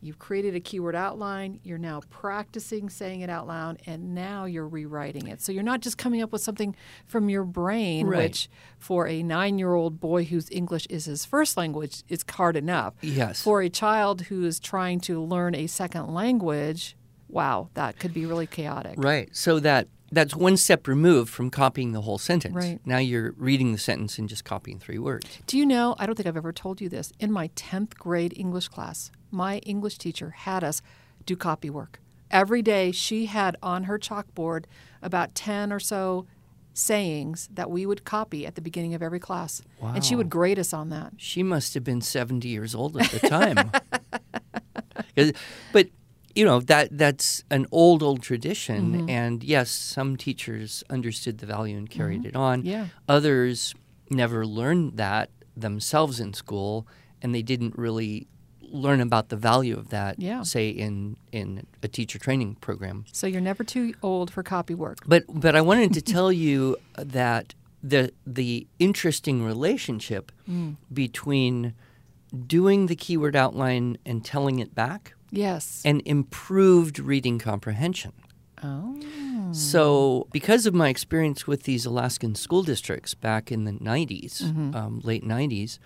You've 0.05 0.19
created 0.19 0.55
a 0.55 0.59
keyword 0.59 0.93
outline. 0.95 1.59
You're 1.63 1.79
now 1.79 2.01
practicing 2.11 2.89
saying 2.91 3.21
it 3.21 3.29
out 3.29 3.47
loud, 3.47 3.81
and 3.87 4.13
now 4.13 4.45
you're 4.45 4.67
rewriting 4.67 5.27
it. 5.27 5.41
So 5.41 5.51
you're 5.51 5.63
not 5.63 5.81
just 5.81 5.97
coming 5.97 6.21
up 6.21 6.31
with 6.31 6.41
something 6.41 6.75
from 7.07 7.27
your 7.27 7.43
brain, 7.43 8.05
Right. 8.05 8.23
which 8.25 8.47
for 8.77 9.07
a 9.07 9.23
nine-year-old 9.23 9.99
boy 9.99 10.25
whose 10.25 10.51
English 10.51 10.85
is 10.91 11.05
his 11.05 11.25
first 11.25 11.57
language 11.57 12.03
is 12.07 12.23
hard 12.29 12.55
enough. 12.55 12.93
Yes. 13.01 13.41
For 13.41 13.61
a 13.61 13.69
child 13.69 14.21
who 14.23 14.45
is 14.45 14.59
trying 14.59 14.99
to 15.01 15.23
learn 15.23 15.55
a 15.55 15.65
second 15.65 16.13
language, 16.13 16.95
wow, 17.27 17.69
that 17.73 17.97
could 17.97 18.13
be 18.13 18.27
really 18.27 18.45
chaotic. 18.47 18.95
Right. 18.97 19.35
So 19.35 19.59
that 19.61 19.87
that's 20.11 20.35
one 20.35 20.55
step 20.55 20.87
removed 20.87 21.31
from 21.31 21.49
copying 21.49 21.91
the 21.91 22.01
whole 22.01 22.19
sentence. 22.19 22.55
Right. 22.55 22.79
Now 22.85 22.99
you're 22.99 23.33
reading 23.37 23.71
the 23.71 23.77
sentence 23.79 24.19
and 24.19 24.29
just 24.29 24.45
copying 24.45 24.79
three 24.79 24.99
words. 24.99 25.27
Do 25.47 25.57
you 25.57 25.65
know? 25.65 25.95
I 25.97 26.05
don't 26.05 26.15
think 26.15 26.27
I've 26.27 26.37
ever 26.37 26.53
told 26.53 26.79
you 26.79 26.87
this. 26.89 27.11
In 27.19 27.31
my 27.31 27.47
10th 27.49 27.95
grade 27.95 28.31
English 28.37 28.67
class, 28.69 29.11
my 29.35 29.57
English 29.59 29.97
teacher 29.97 30.31
had 30.31 30.63
us 30.63 30.81
do 31.25 31.35
copy 31.35 31.69
work. 31.69 31.99
Every 32.31 32.61
day, 32.61 32.91
she 32.91 33.27
had 33.27 33.55
on 33.61 33.83
her 33.83 33.99
chalkboard 33.99 34.65
about 35.01 35.35
10 35.35 35.71
or 35.71 35.79
so 35.79 36.25
sayings 36.73 37.47
that 37.53 37.69
we 37.69 37.85
would 37.85 38.03
copy 38.03 38.45
at 38.45 38.55
the 38.55 38.61
beginning 38.61 38.93
of 38.93 39.01
every 39.01 39.19
class. 39.19 39.61
And 39.81 40.03
she 40.03 40.15
would 40.15 40.29
grade 40.29 40.59
us 40.59 40.73
on 40.73 40.89
that. 40.89 41.13
She 41.17 41.43
must 41.43 41.73
have 41.73 41.83
been 41.83 42.01
70 42.01 42.47
years 42.47 42.73
old 42.75 42.97
at 42.97 43.11
the 43.11 43.19
time. 43.29 43.71
but 45.71 45.87
you 46.35 46.43
know 46.43 46.59
that 46.59 46.89
that's 46.97 47.43
an 47.49 47.65
old 47.71 48.03
old 48.03 48.21
tradition 48.21 48.93
Mm-hmm. 48.93 49.09
and 49.09 49.43
yes, 49.43 49.69
some 49.71 50.17
teachers 50.17 50.83
understood 50.89 51.37
the 51.37 51.45
value 51.45 51.77
and 51.77 51.89
carried 51.89 52.25
it 52.25 52.35
on. 52.35 52.59
Mm-hmm. 52.59 52.67
Yeah. 52.69 52.87
Others 53.07 53.73
never 54.09 54.45
learned 54.45 54.97
that 54.97 55.29
themselves 55.55 56.19
in 56.19 56.33
school 56.33 56.85
and 57.21 57.33
they 57.33 57.41
didn't 57.41 57.77
really 57.77 58.27
learn 58.71 59.01
about 59.01 59.29
the 59.29 59.35
value 59.37 59.77
of 59.77 59.89
that 59.89 60.19
Yeah. 60.19 60.43
say 60.43 60.69
in 60.69 61.17
in 61.31 61.65
a 61.83 61.87
teacher 61.87 62.19
training 62.19 62.55
program. 62.61 63.05
So 63.11 63.27
you're 63.27 63.41
never 63.41 63.63
too 63.63 63.93
old 64.01 64.31
for 64.31 64.43
copy 64.43 64.73
work. 64.75 64.99
But 65.07 65.23
but 65.29 65.55
I 65.55 65.61
wanted 65.61 65.93
to 65.93 66.01
tell 66.01 66.31
you 66.31 66.77
that 66.97 67.53
the 67.83 68.11
the 68.25 68.67
interesting 68.79 69.43
relationship 69.43 70.31
between 70.93 71.73
doing 72.47 72.87
the 72.87 72.95
keyword 72.95 73.35
outline 73.35 73.97
and 74.05 74.23
telling 74.25 74.59
it 74.59 74.73
back 74.75 75.13
Yes. 75.31 75.81
and 75.85 76.01
improved 76.05 76.99
reading 76.99 77.39
comprehension. 77.39 78.11
oh. 78.63 78.99
So, 79.51 80.27
because 80.33 80.65
of 80.65 80.73
my 80.73 80.89
experience 80.89 81.45
with 81.47 81.63
these 81.63 81.85
Alaskan 81.85 82.35
school 82.35 82.63
districts 82.63 83.13
back 83.13 83.51
in 83.51 83.63
the 83.63 83.71
90s, 83.71 84.41
um, 84.75 84.99
late 85.03 85.23
90s, 85.23 85.77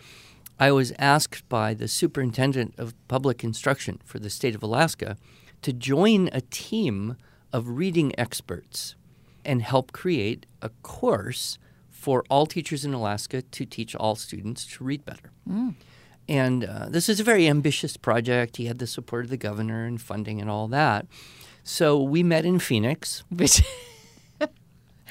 I 0.60 0.72
was 0.72 0.92
asked 1.00 1.48
by 1.48 1.74
the 1.74 1.88
superintendent 1.88 2.74
of 2.78 2.94
public 3.08 3.44
instruction 3.44 4.00
for 4.04 4.20
the 4.20 4.30
state 4.30 4.56
of 4.56 4.62
Alaska 4.64 5.16
to 5.62 5.72
join 5.72 6.30
a 6.34 6.42
team 6.42 7.16
of 7.54 7.70
reading 7.70 8.14
experts 8.20 8.96
and 9.46 9.62
help 9.62 9.94
create 9.94 10.46
a 10.62 10.70
course 10.84 11.58
for 11.90 12.24
all 12.30 12.46
teachers 12.46 12.84
in 12.84 12.94
Alaska 12.94 13.42
to 13.42 13.66
teach 13.66 13.96
all 13.96 14.16
students 14.16 14.66
to 14.66 14.84
read 14.84 15.06
better. 15.06 15.32
And 16.28 16.64
uh, 16.64 16.88
this 16.90 17.10
is 17.10 17.20
a 17.20 17.24
very 17.24 17.48
ambitious 17.48 17.98
project. 17.98 18.58
He 18.58 18.66
had 18.66 18.80
the 18.80 18.88
support 18.88 19.26
of 19.26 19.30
the 19.32 19.38
governor 19.38 19.86
and 19.86 20.00
funding 20.00 20.40
and 20.40 20.50
all 20.50 20.68
that. 20.68 21.08
So 21.64 22.02
we 22.02 22.22
met 22.22 22.46
in 22.46 22.60
Phoenix. 22.60 23.24
Which 23.30 23.62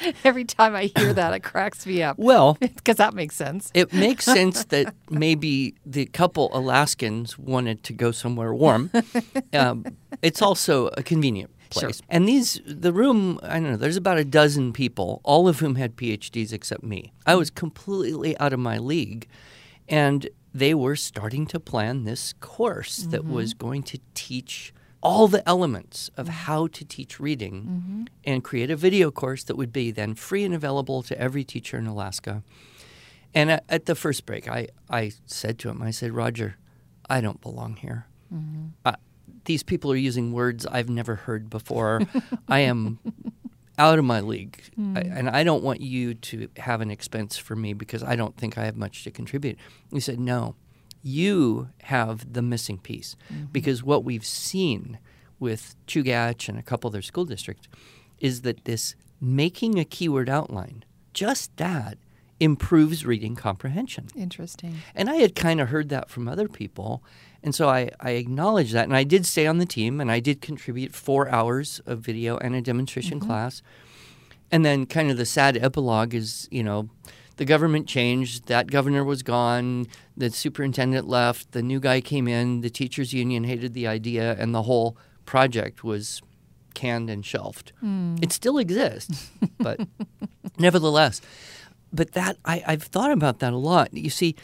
every 0.25 0.45
time 0.45 0.75
I 0.75 0.91
hear 0.97 1.13
that, 1.13 1.33
it 1.35 1.41
cracks 1.43 1.87
me 1.87 2.03
up. 2.03 2.19
Well, 2.19 2.57
Because 2.61 2.97
that 2.97 3.15
makes 3.15 3.35
sense. 3.37 3.71
it 3.75 3.93
makes 3.93 4.25
sense 4.39 4.65
that 4.67 4.95
maybe 5.11 5.75
the 5.87 6.07
couple 6.07 6.51
Alaskans 6.53 7.39
wanted 7.39 7.83
to 7.85 7.93
go 7.93 8.11
somewhere 8.13 8.55
warm. 8.55 8.91
Um, 9.53 9.85
it's 10.23 10.43
also 10.43 10.89
a 10.97 11.03
convenient 11.03 11.51
Sure. 11.71 11.83
place. 11.83 12.01
And 12.09 12.27
these, 12.27 12.63
the 12.65 12.95
room, 12.95 13.39
I 13.43 13.61
don't 13.61 13.71
know, 13.73 13.77
there's 13.77 13.99
about 13.99 14.17
a 14.17 14.25
dozen 14.25 14.73
people, 14.73 15.21
all 15.23 15.47
of 15.49 15.61
whom 15.61 15.75
had 15.75 15.97
PhDs 15.97 16.51
except 16.51 16.83
me. 16.83 17.13
I 17.27 17.35
was 17.35 17.51
completely 17.51 18.39
out 18.39 18.55
of 18.55 18.59
my 18.61 18.79
league. 18.79 19.29
And 19.87 20.31
they 20.55 20.73
were 20.73 20.97
starting 20.97 21.47
to 21.49 21.61
plan 21.61 22.05
this 22.05 22.33
course 22.41 22.97
that 23.11 23.27
was 23.27 23.53
going 23.53 23.83
to 23.83 23.99
teach 24.15 24.73
all 25.03 25.29
the 25.29 25.47
elements 25.49 26.11
of 26.17 26.27
mm-hmm. 26.27 26.35
how 26.35 26.67
to 26.69 26.85
teach 26.85 27.21
reading 27.21 27.63
mm-hmm. 27.63 28.05
and 28.25 28.43
create 28.43 28.71
a 28.71 28.77
video 28.77 29.11
course 29.11 29.45
that 29.45 29.57
would 29.57 29.73
be 29.73 29.91
then 29.91 30.15
free 30.15 30.45
and 30.45 30.55
available 30.55 31.03
to 31.03 31.19
every 31.21 31.45
teacher 31.45 31.79
in 31.79 31.87
Alaska. 31.87 32.43
And 33.35 33.51
at, 33.51 33.65
at 33.69 33.87
the 33.87 33.95
first 33.95 34.27
break, 34.27 34.49
I, 34.49 34.69
I 34.91 35.13
said 35.27 35.59
to 35.61 35.69
him, 35.69 35.83
I 35.83 35.91
said, 35.91 36.13
Roger, 36.13 36.57
I 37.09 37.21
don't 37.21 37.41
belong 37.41 37.77
here. 37.77 38.07
Uh, 38.85 38.93
these 39.45 39.63
people 39.63 39.91
are 39.93 39.97
using 39.97 40.33
words 40.33 40.67
I've 40.67 40.89
never 40.89 41.15
heard 41.15 41.49
before. 41.49 42.03
I 42.49 42.61
am 42.61 42.99
out 43.79 43.99
of 43.99 44.05
my 44.05 44.21
league, 44.21 44.61
I, 44.77 44.81
mm. 44.81 45.19
and 45.19 45.31
I 45.31 45.45
don't 45.45 45.63
want 45.63 45.81
you 45.81 46.15
to 46.15 46.49
have 46.59 46.81
an 46.81 46.91
expense 46.91 47.39
for 47.39 47.57
me 47.57 47.73
because 47.73 48.03
I 48.03 48.17
don't 48.17 48.37
think 48.37 48.59
I 48.59 48.65
have 48.65 48.77
much 48.77 49.05
to 49.05 49.11
contribute. 49.11 49.57
He 49.91 50.01
said, 50.01 50.21
No, 50.21 50.57
you 51.03 51.69
have 51.85 52.33
the 52.33 52.43
missing 52.43 52.79
piece 52.79 53.17
mm-hmm. 53.33 53.47
because 53.53 53.83
what 53.83 54.05
we've 54.05 54.27
seen 54.27 54.99
with 55.39 55.77
Chugach 55.87 56.49
and 56.49 56.59
a 56.59 56.63
couple 56.63 56.89
other 56.89 57.03
school 57.03 57.25
districts 57.25 57.69
is 58.19 58.43
that 58.43 58.65
this 58.65 58.95
making 59.21 59.79
a 59.79 59.85
keyword 59.85 60.29
outline, 60.29 60.85
just 61.13 61.57
that, 61.57 61.99
improves 62.41 63.05
reading 63.05 63.35
comprehension. 63.35 64.07
Interesting. 64.17 64.77
And 64.95 65.11
I 65.11 65.17
had 65.17 65.35
kind 65.35 65.61
of 65.61 65.69
heard 65.69 65.89
that 65.89 66.09
from 66.09 66.29
other 66.29 66.49
people. 66.49 67.03
And 67.43 67.55
so 67.55 67.69
I, 67.69 67.91
I 68.01 68.13
acknowledged 68.13 68.73
that. 68.75 68.85
And 68.85 68.97
I 68.97 69.05
did 69.05 69.27
stay 69.27 69.47
on 69.47 69.59
the 69.59 69.67
team 69.67 70.01
and 70.01 70.11
I 70.11 70.21
did 70.21 70.41
contribute 70.41 70.95
four 70.95 71.29
hours 71.29 71.81
of 71.87 72.01
video 72.01 72.37
and 72.39 72.55
a 72.55 72.61
demonstration 72.63 73.19
mm-hmm. 73.19 73.29
class. 73.29 73.63
And 74.51 74.65
then 74.65 74.87
kind 74.87 75.11
of 75.11 75.17
the 75.17 75.27
sad 75.27 75.57
epilogue 75.57 76.15
is, 76.15 76.49
you 76.51 76.63
know, 76.63 76.89
the 77.39 77.45
government 77.45 77.87
changed, 77.87 78.47
that 78.47 78.71
governor 78.71 79.03
was 79.03 79.23
gone, 79.23 79.87
the 80.17 80.29
superintendent 80.31 81.09
left, 81.09 81.53
the 81.53 81.63
new 81.63 81.81
guy 81.81 82.01
came 82.01 82.29
in, 82.29 82.61
the 82.61 82.71
teachers 82.71 83.13
union 83.13 83.45
hated 83.45 83.75
the 83.75 83.87
idea, 83.87 84.37
and 84.39 84.55
the 84.55 84.63
whole 84.65 84.97
project 85.25 85.83
was 85.83 86.21
canned 86.75 87.09
and 87.09 87.25
shelved. 87.25 87.73
Hmm. 87.81 88.17
It 88.21 88.33
still 88.33 88.59
exists, 88.59 89.31
but 89.59 89.81
nevertheless. 90.59 91.21
But 91.93 92.13
that 92.13 92.37
I, 92.45 92.63
I've 92.67 92.83
thought 92.83 93.13
about 93.13 93.39
that 93.39 93.53
a 93.53 93.57
lot. 93.57 93.95
You 93.95 94.11
see, 94.11 94.35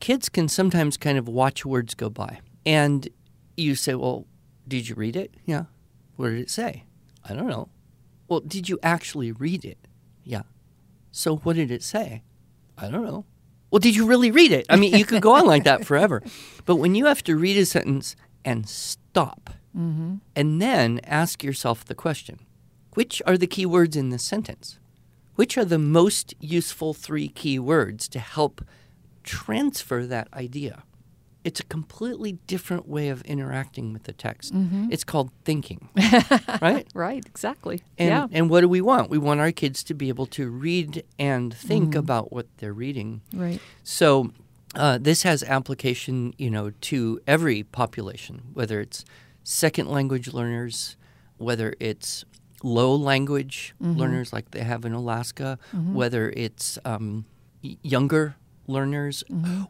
kids 0.00 0.28
can 0.28 0.48
sometimes 0.48 0.96
kind 0.96 1.18
of 1.18 1.28
watch 1.28 1.64
words 1.64 1.94
go 1.94 2.10
by. 2.10 2.40
And 2.66 3.08
you 3.56 3.74
say, 3.74 3.94
Well, 3.94 4.26
did 4.66 4.88
you 4.88 4.96
read 4.96 5.16
it? 5.16 5.32
Yeah. 5.46 5.64
What 6.16 6.30
did 6.30 6.40
it 6.40 6.50
say? 6.50 6.84
I 7.24 7.32
don't 7.32 7.48
know. 7.48 7.68
Well, 8.28 8.40
did 8.40 8.68
you 8.68 8.78
actually 8.82 9.32
read 9.32 9.64
it? 9.64 9.78
Yeah. 10.24 10.42
So 11.10 11.36
what 11.36 11.56
did 11.56 11.70
it 11.70 11.82
say? 11.82 12.22
I 12.80 12.90
don't 12.90 13.04
know. 13.04 13.24
Well, 13.70 13.78
did 13.78 13.94
you 13.94 14.06
really 14.06 14.30
read 14.30 14.52
it? 14.52 14.66
I 14.68 14.76
mean, 14.76 14.96
you 14.96 15.04
could 15.04 15.22
go 15.22 15.34
on 15.34 15.46
like 15.46 15.64
that 15.64 15.84
forever. 15.84 16.22
But 16.66 16.76
when 16.76 16.94
you 16.94 17.06
have 17.06 17.24
to 17.24 17.36
read 17.36 17.56
a 17.56 17.66
sentence 17.66 18.14
and 18.44 18.68
stop 18.68 19.50
mm-hmm. 19.76 20.16
and 20.36 20.62
then 20.62 21.00
ask 21.04 21.42
yourself 21.42 21.84
the 21.84 21.94
question 21.94 22.38
which 22.94 23.22
are 23.26 23.38
the 23.38 23.46
key 23.46 23.66
words 23.66 23.96
in 23.96 24.10
this 24.10 24.22
sentence? 24.22 24.78
Which 25.36 25.56
are 25.56 25.64
the 25.64 25.78
most 25.78 26.34
useful 26.40 26.92
three 26.92 27.28
key 27.28 27.58
words 27.58 28.08
to 28.08 28.18
help 28.18 28.64
transfer 29.22 30.06
that 30.06 30.28
idea? 30.34 30.82
It's 31.42 31.60
a 31.60 31.64
completely 31.64 32.32
different 32.46 32.86
way 32.88 33.08
of 33.08 33.22
interacting 33.22 33.92
with 33.92 34.04
the 34.04 34.12
text. 34.12 34.52
It's 34.90 35.04
called 35.04 35.30
thinking, 35.44 35.88
right? 36.60 36.86
Right, 36.94 37.24
exactly. 37.24 37.82
And, 37.96 38.08
yeah. 38.08 38.26
and 38.30 38.50
what 38.50 38.60
do 38.60 38.68
we 38.68 38.80
want? 38.80 39.10
We 39.10 39.18
want 39.18 39.40
our 39.40 39.52
kids 39.52 39.82
to 39.84 39.94
be 39.94 40.08
able 40.08 40.26
to 40.26 40.50
read 40.50 41.02
and 41.18 41.54
think 41.54 41.94
about 41.94 42.32
what 42.32 42.46
they're 42.58 42.74
reading. 42.74 43.22
Right. 43.32 43.60
So 43.84 44.32
uh, 44.74 44.98
this 44.98 45.22
has 45.22 45.42
application, 45.42 46.34
you 46.36 46.50
know, 46.50 46.72
to 46.82 47.20
every 47.26 47.62
population, 47.62 48.42
whether 48.52 48.80
it's 48.80 49.04
second 49.42 49.88
language 49.88 50.32
learners, 50.32 50.96
whether 51.38 51.74
it's 51.80 52.24
low 52.62 52.94
language 52.94 53.74
learners 53.80 54.32
like 54.32 54.50
they 54.50 54.60
have 54.60 54.84
in 54.84 54.92
Alaska, 54.92 55.58
whether 55.72 56.30
it's 56.36 56.78
um, 56.84 57.24
younger 57.62 58.36
learners, 58.76 59.24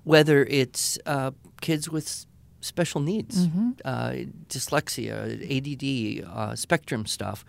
whether 0.05 0.39
it's 0.45 0.99
uh, 1.07 1.31
kids 1.61 1.89
with 1.89 2.27
special 2.61 3.01
needs, 3.01 3.49
uh, 3.85 4.13
dyslexia, 4.49 5.15
ADD, 5.57 5.85
uh, 6.29 6.55
spectrum 6.57 7.07
stuff. 7.07 7.45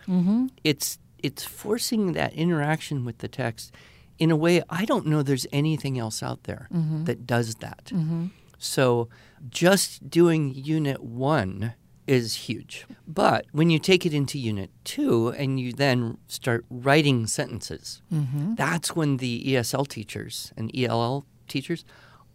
It's 0.63 0.97
it's 1.23 1.43
forcing 1.43 2.13
that 2.13 2.33
interaction 2.33 3.05
with 3.05 3.17
the 3.19 3.27
text 3.27 3.73
in 4.17 4.31
a 4.31 4.35
way 4.35 4.61
I 4.69 4.85
don't 4.85 5.05
know 5.05 5.21
there's 5.23 5.47
anything 5.51 5.99
else 5.99 6.23
out 6.23 6.43
there 6.43 6.67
that 7.05 7.25
does 7.27 7.55
that. 7.55 7.91
So 8.57 9.07
just 9.49 10.09
doing 10.09 10.53
unit 10.55 10.99
one 11.03 11.73
is 12.07 12.47
huge. 12.47 12.85
But 13.07 13.45
when 13.51 13.69
you 13.69 13.79
take 13.79 14.05
it 14.07 14.13
into 14.13 14.37
unit 14.39 14.69
two 14.83 15.29
and 15.41 15.59
you 15.59 15.73
then 15.73 16.17
start 16.27 16.65
writing 16.69 17.27
sentences, 17.27 18.01
that's 18.55 18.95
when 18.95 19.17
the 19.17 19.33
ESL 19.53 19.87
teachers 19.87 20.51
and 20.57 20.71
ELL 20.75 21.25
teachers 21.51 21.85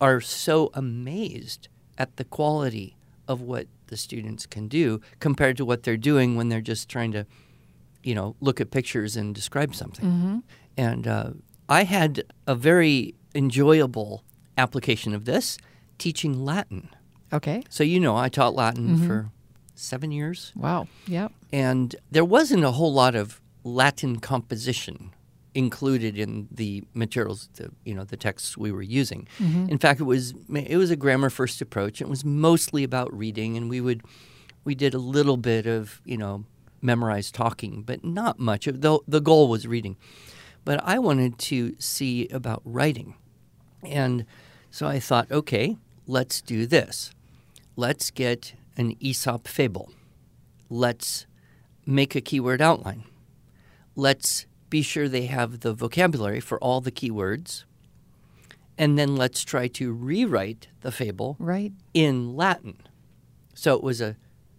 are 0.01 0.21
so 0.21 0.71
amazed 0.75 1.69
at 1.99 2.17
the 2.17 2.25
quality 2.25 2.97
of 3.27 3.41
what 3.41 3.67
the 3.89 3.97
students 3.97 4.47
can 4.47 4.69
do 4.69 5.01
compared 5.21 5.57
to 5.57 5.65
what 5.65 5.83
they're 5.83 5.97
doing 5.97 6.37
when 6.37 6.49
they're 6.49 6.61
just 6.61 6.89
trying 6.89 7.13
to, 7.13 7.27
you 8.03 8.15
know, 8.15 8.37
look 8.41 8.61
at 8.61 8.71
pictures 8.71 9.17
and 9.17 9.35
describe 9.35 9.75
something. 9.75 10.43
And 10.77 11.07
uh, 11.07 11.31
I 11.69 11.85
had 11.85 12.23
a 12.47 12.55
very 12.55 13.15
enjoyable 13.35 14.23
application 14.59 15.15
of 15.15 15.25
this 15.25 15.59
teaching 15.99 16.45
Latin. 16.45 16.89
Okay. 17.33 17.63
So, 17.69 17.83
you 17.85 17.99
know, 18.01 18.17
I 18.17 18.29
taught 18.29 18.55
Latin 18.55 18.99
for 19.07 19.31
seven 19.75 20.11
years, 20.13 20.53
Wow. 20.55 20.89
Yep. 21.07 21.33
and 21.53 21.95
there 22.11 22.25
wasn't 22.25 22.65
a 22.65 22.71
whole 22.73 22.93
lot 22.93 23.15
of 23.15 23.41
Latin 23.65 24.21
composition 24.21 25.11
included 25.57 26.19
in 26.19 26.47
the 26.51 26.85
materials, 26.93 27.49
the, 27.55 27.71
you 27.85 27.95
know, 27.95 28.05
the 28.05 28.17
texts 28.17 28.59
we 28.59 28.71
were 28.71 28.83
using. 28.83 29.27
Mm-hmm. 29.39 29.71
In 29.71 29.79
fact, 29.79 30.01
it 30.01 30.05
was 30.05 30.35
it 30.53 30.77
was 30.77 30.91
a 30.91 30.97
grammar 30.97 31.31
first 31.31 31.63
approach. 31.63 32.03
It 32.03 32.09
was 32.09 32.25
mostly 32.25 32.85
about 32.85 33.13
reading, 33.17 33.57
and 33.57 33.71
we 33.71 33.81
would 33.81 34.03
we 34.65 34.75
did 34.75 34.93
a 34.93 34.99
little 34.99 35.39
bit 35.39 35.67
of 35.67 36.03
you 36.05 36.19
know 36.19 36.45
memorized 36.83 37.35
talking, 37.35 37.83
but 37.83 38.05
not 38.05 38.39
much. 38.39 38.67
The 38.67 39.01
the 39.09 39.21
goal 39.21 39.49
was 39.49 39.67
reading, 39.67 39.97
but 40.65 40.79
I 40.85 40.99
wanted 40.99 41.39
to 41.39 41.75
see 41.79 42.29
about 42.29 42.61
writing, 42.65 43.15
and 43.83 44.27
so 44.71 44.87
I 44.87 45.01
thought, 45.01 45.33
okay, 45.33 45.79
let's 46.07 46.43
do 46.43 46.67
this. 46.67 47.13
Let's 47.77 48.11
get 48.11 48.53
an 48.77 48.95
Aesop 49.01 49.49
fable. 49.49 49.91
Let's 50.69 51.27
make 51.87 52.15
a 52.15 52.21
keyword 52.21 52.61
outline. 52.61 53.05
Let's 53.95 54.45
be 54.71 54.83
sure 54.83 55.09
they 55.09 55.27
have 55.27 55.61
the 55.61 55.73
vocabulary 55.73 56.41
for 56.41 56.59
all 56.59 56.81
the 56.81 56.93
keywords. 56.93 57.65
And 58.79 58.99
then 58.99 59.17
let's 59.17 59.43
try 59.43 59.69
to 59.69 59.93
rewrite 59.93 60.69
the 60.83 60.93
fable 60.93 61.37
Right. 61.39 61.73
in 61.95 62.37
Latin. 62.37 62.77
So 63.55 63.75
it 63.75 63.83
was 63.83 64.01
a 64.01 64.17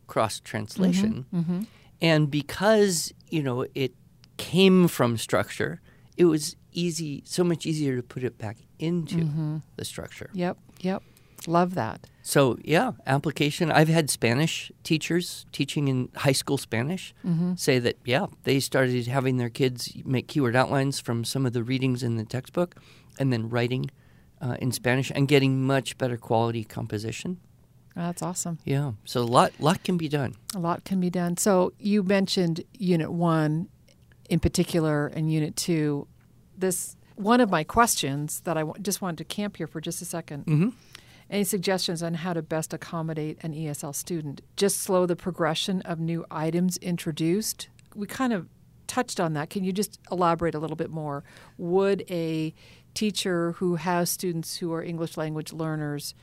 cross 0.07 0.39
translation. 0.39 1.25
Mm-hmm, 1.31 1.39
mm-hmm. 1.39 1.63
And 2.01 2.31
because, 2.31 3.13
you 3.29 3.43
know, 3.43 3.65
it 3.75 3.93
came 4.37 4.87
from 4.87 5.17
structure, 5.17 5.81
it 6.15 6.25
was 6.25 6.55
easy, 6.71 7.23
so 7.25 7.43
much 7.43 7.65
easier 7.65 7.95
to 7.95 8.03
put 8.03 8.23
it 8.23 8.37
back 8.37 8.57
into 8.79 9.17
mm-hmm. 9.17 9.57
the 9.75 9.85
structure. 9.85 10.29
Yep. 10.33 10.57
Yep. 10.81 11.03
Love 11.45 11.75
that. 11.75 12.07
So, 12.27 12.57
yeah, 12.61 12.91
application. 13.05 13.71
I've 13.71 13.87
had 13.87 14.09
Spanish 14.09 14.69
teachers 14.83 15.45
teaching 15.53 15.87
in 15.87 16.09
high 16.13 16.33
school 16.33 16.57
Spanish 16.57 17.13
say 17.55 17.79
that, 17.79 17.95
yeah, 18.03 18.25
they 18.43 18.59
started 18.59 19.07
having 19.07 19.37
their 19.37 19.49
kids 19.49 19.93
make 20.03 20.27
keyword 20.27 20.53
outlines 20.53 20.99
from 20.99 21.23
some 21.23 21.45
of 21.45 21.53
the 21.53 21.63
readings 21.63 22.03
in 22.03 22.17
the 22.17 22.25
textbook 22.25 22.75
and 23.17 23.31
then 23.31 23.47
writing 23.47 23.89
uh, 24.41 24.57
in 24.59 24.73
Spanish 24.73 25.09
and 25.15 25.29
getting 25.29 25.65
much 25.65 25.97
better 25.97 26.17
quality 26.17 26.65
composition. 26.65 27.39
That's 27.95 28.21
awesome. 28.21 28.59
Yeah, 28.65 28.91
so 29.05 29.21
a 29.21 29.23
lot, 29.23 29.53
lot 29.59 29.85
can 29.85 29.95
be 29.95 30.09
done. 30.09 30.35
A 30.53 30.59
lot 30.59 30.83
can 30.83 30.99
be 30.99 31.09
done. 31.09 31.37
So 31.37 31.71
you 31.79 32.03
mentioned 32.03 32.61
Unit 32.77 33.09
One 33.09 33.69
in 34.29 34.41
particular 34.41 35.07
and 35.07 35.31
Unit 35.31 35.55
Two. 35.55 36.07
This 36.57 36.97
one 37.15 37.39
of 37.39 37.49
my 37.49 37.63
questions 37.63 38.41
that 38.41 38.57
I 38.57 38.65
just 38.81 39.01
wanted 39.01 39.17
to 39.19 39.23
camp 39.23 39.55
here 39.55 39.65
for 39.65 39.79
just 39.79 40.01
a 40.01 40.05
2nd 40.05 40.45
Mhm. 40.45 40.73
Any 41.29 41.43
suggestions 41.43 42.01
on 42.01 42.13
how 42.15 42.33
to 42.33 42.41
best 42.41 42.73
accommodate 42.73 43.37
an 43.41 43.53
ESL 43.53 43.93
student? 43.93 44.41
Just 44.55 44.81
slow 44.81 45.05
the 45.05 45.15
progression 45.15 45.81
of 45.81 45.99
new 45.99 46.25
items 46.31 46.77
introduced. 46.77 47.67
We 47.95 48.07
kind 48.07 48.31
of 48.31 48.47
touched 48.87 49.19
on 49.19 49.33
that. 49.33 49.49
Can 49.49 49.63
you 49.63 49.73
just 49.73 49.99
elaborate 50.11 50.55
a 50.55 50.59
little 50.59 50.77
bit 50.77 50.89
more? 50.89 51.23
Would 51.57 52.05
a 52.09 52.53
teacher 52.93 53.51
who 53.53 53.75
has 53.75 54.09
students 54.09 54.57
who 54.57 54.73
are 54.73 54.81
English 54.81 55.17
language 55.17 55.53
learners 55.53 56.15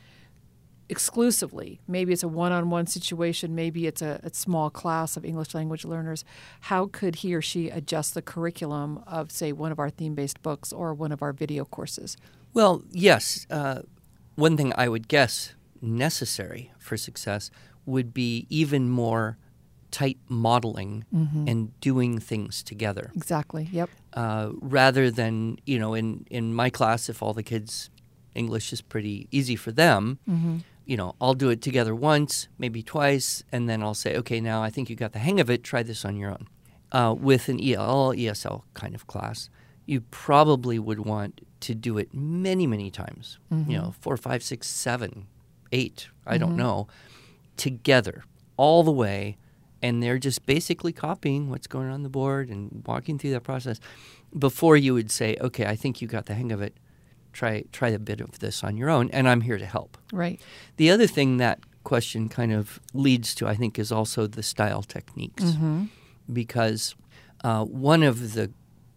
exclusively. 0.88 1.80
Maybe 1.86 2.12
it's 2.12 2.22
a 2.22 2.28
one-on-one 2.28 2.86
situation. 2.86 3.54
Maybe 3.54 3.86
it's 3.86 4.02
a, 4.02 4.20
a 4.22 4.34
small 4.34 4.70
class 4.70 5.16
of 5.16 5.24
English 5.24 5.54
language 5.54 5.84
learners. 5.84 6.24
How 6.60 6.86
could 6.86 7.16
he 7.16 7.34
or 7.34 7.40
she 7.40 7.70
adjust 7.70 8.14
the 8.14 8.22
curriculum 8.22 9.02
of, 9.06 9.30
say, 9.30 9.52
one 9.52 9.72
of 9.72 9.78
our 9.78 9.88
theme-based 9.88 10.42
books 10.42 10.72
or 10.72 10.92
one 10.92 11.12
of 11.12 11.22
our 11.22 11.32
video 11.32 11.64
courses? 11.64 12.16
Well, 12.52 12.82
yes. 12.90 13.46
Uh, 13.50 13.82
one 14.36 14.56
thing 14.56 14.72
I 14.76 14.88
would 14.88 15.08
guess 15.08 15.54
necessary 15.80 16.72
for 16.78 16.96
success 16.96 17.50
would 17.86 18.12
be 18.14 18.46
even 18.48 18.88
more 18.88 19.36
tight 19.90 20.18
modeling 20.28 21.04
and 21.48 21.78
doing 21.80 22.18
things 22.18 22.62
together. 22.62 23.12
Exactly. 23.14 23.68
Yep. 23.70 23.90
uh, 24.14 24.48
rather 24.60 25.10
than 25.10 25.58
you 25.66 25.78
know 25.78 25.94
in 25.94 26.26
in 26.30 26.52
my 26.54 26.68
class 26.70 27.08
if 27.08 27.22
all 27.22 27.32
the 27.32 27.42
kids 27.42 27.90
english 28.34 28.72
is 28.72 28.80
pretty 28.82 29.28
easy 29.30 29.54
for 29.56 29.70
them 29.72 30.18
you 30.86 30.96
know 30.96 31.14
i'll 31.20 31.34
do 31.34 31.50
it 31.50 31.60
together 31.62 31.94
once 31.94 32.48
maybe 32.58 32.82
twice 32.82 33.44
and 33.52 33.68
then 33.68 33.82
i'll 33.82 33.94
say 34.04 34.16
okay 34.16 34.40
now 34.40 34.60
i 34.62 34.70
think 34.70 34.90
you 34.90 34.96
got 34.96 35.12
the 35.12 35.18
hang 35.20 35.38
of 35.40 35.48
it 35.50 35.62
try 35.62 35.82
this 35.84 36.04
on 36.04 36.16
your 36.16 36.30
own 36.30 36.46
uh, 36.92 37.12
with 37.12 37.48
an 37.48 37.58
EL, 37.60 38.12
ESL 38.14 38.62
kind 38.74 38.94
of 38.94 39.06
class, 39.08 39.50
you 39.84 40.00
probably 40.12 40.78
would 40.78 41.00
want 41.00 41.40
to 41.64 41.74
do 41.74 41.98
it 41.98 42.12
many, 42.12 42.66
many 42.66 42.90
times. 42.90 43.38
You 43.50 43.56
mm-hmm. 43.56 43.72
know, 43.72 43.94
four, 44.00 44.16
five, 44.16 44.42
six, 44.42 44.66
seven, 44.66 45.26
eight, 45.72 46.08
I 46.26 46.38
don't 46.38 46.50
mm-hmm. 46.50 46.58
know, 46.58 46.88
together 47.56 48.24
all 48.56 48.82
the 48.82 48.92
way. 48.92 49.36
And 49.82 50.02
they're 50.02 50.18
just 50.18 50.46
basically 50.46 50.92
copying 50.92 51.50
what's 51.50 51.66
going 51.66 51.90
on 51.90 52.02
the 52.02 52.08
board 52.08 52.48
and 52.48 52.82
walking 52.86 53.18
through 53.18 53.32
that 53.32 53.42
process 53.42 53.80
before 54.38 54.76
you 54.76 54.94
would 54.94 55.10
say, 55.10 55.36
okay, 55.40 55.66
I 55.66 55.76
think 55.76 56.00
you 56.00 56.08
got 56.08 56.26
the 56.26 56.34
hang 56.34 56.52
of 56.52 56.62
it. 56.62 56.74
Try, 57.32 57.64
try 57.72 57.88
a 57.88 57.98
bit 57.98 58.20
of 58.20 58.38
this 58.38 58.62
on 58.62 58.76
your 58.76 58.88
own, 58.88 59.10
and 59.10 59.28
I'm 59.28 59.40
here 59.40 59.58
to 59.58 59.66
help. 59.66 59.98
Right. 60.12 60.40
The 60.76 60.90
other 60.90 61.06
thing 61.06 61.38
that 61.38 61.58
question 61.82 62.28
kind 62.28 62.52
of 62.52 62.80
leads 62.92 63.34
to, 63.34 63.48
I 63.48 63.56
think, 63.56 63.78
is 63.78 63.90
also 63.90 64.26
the 64.26 64.42
style 64.42 64.82
techniques. 64.82 65.42
Mm-hmm. 65.42 65.84
Because 66.32 66.94
uh, 67.42 67.64
one 67.64 68.02
of 68.02 68.34
the 68.34 68.52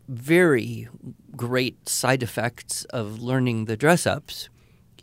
very 0.07 0.87
great 1.35 1.87
side 1.87 2.23
effects 2.23 2.85
of 2.85 3.21
learning 3.21 3.65
the 3.65 3.77
dress 3.77 4.07
ups 4.07 4.49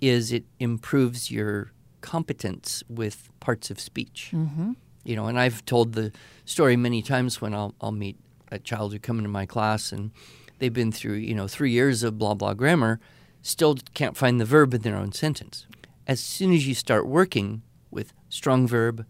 is 0.00 0.32
it 0.32 0.44
improves 0.58 1.30
your 1.30 1.72
competence 2.00 2.82
with 2.88 3.28
parts 3.40 3.70
of 3.70 3.78
speech. 3.78 4.30
Mm-hmm. 4.32 4.72
You 5.04 5.16
know, 5.16 5.26
and 5.26 5.38
I've 5.38 5.64
told 5.64 5.92
the 5.92 6.12
story 6.44 6.76
many 6.76 7.02
times 7.02 7.40
when 7.40 7.54
I'll, 7.54 7.74
I'll 7.80 7.92
meet 7.92 8.16
a 8.50 8.58
child 8.58 8.92
who 8.92 8.98
come 8.98 9.18
into 9.18 9.28
my 9.28 9.46
class 9.46 9.92
and 9.92 10.10
they've 10.58 10.72
been 10.72 10.92
through, 10.92 11.14
you 11.14 11.34
know, 11.34 11.46
three 11.46 11.70
years 11.70 12.02
of 12.02 12.18
blah, 12.18 12.34
blah 12.34 12.54
grammar, 12.54 13.00
still 13.42 13.76
can't 13.92 14.16
find 14.16 14.40
the 14.40 14.44
verb 14.44 14.72
in 14.72 14.82
their 14.82 14.96
own 14.96 15.12
sentence. 15.12 15.66
As 16.06 16.20
soon 16.20 16.52
as 16.52 16.66
you 16.66 16.74
start 16.74 17.06
working 17.06 17.62
with 17.90 18.12
strong 18.28 18.66
verb, 18.66 19.06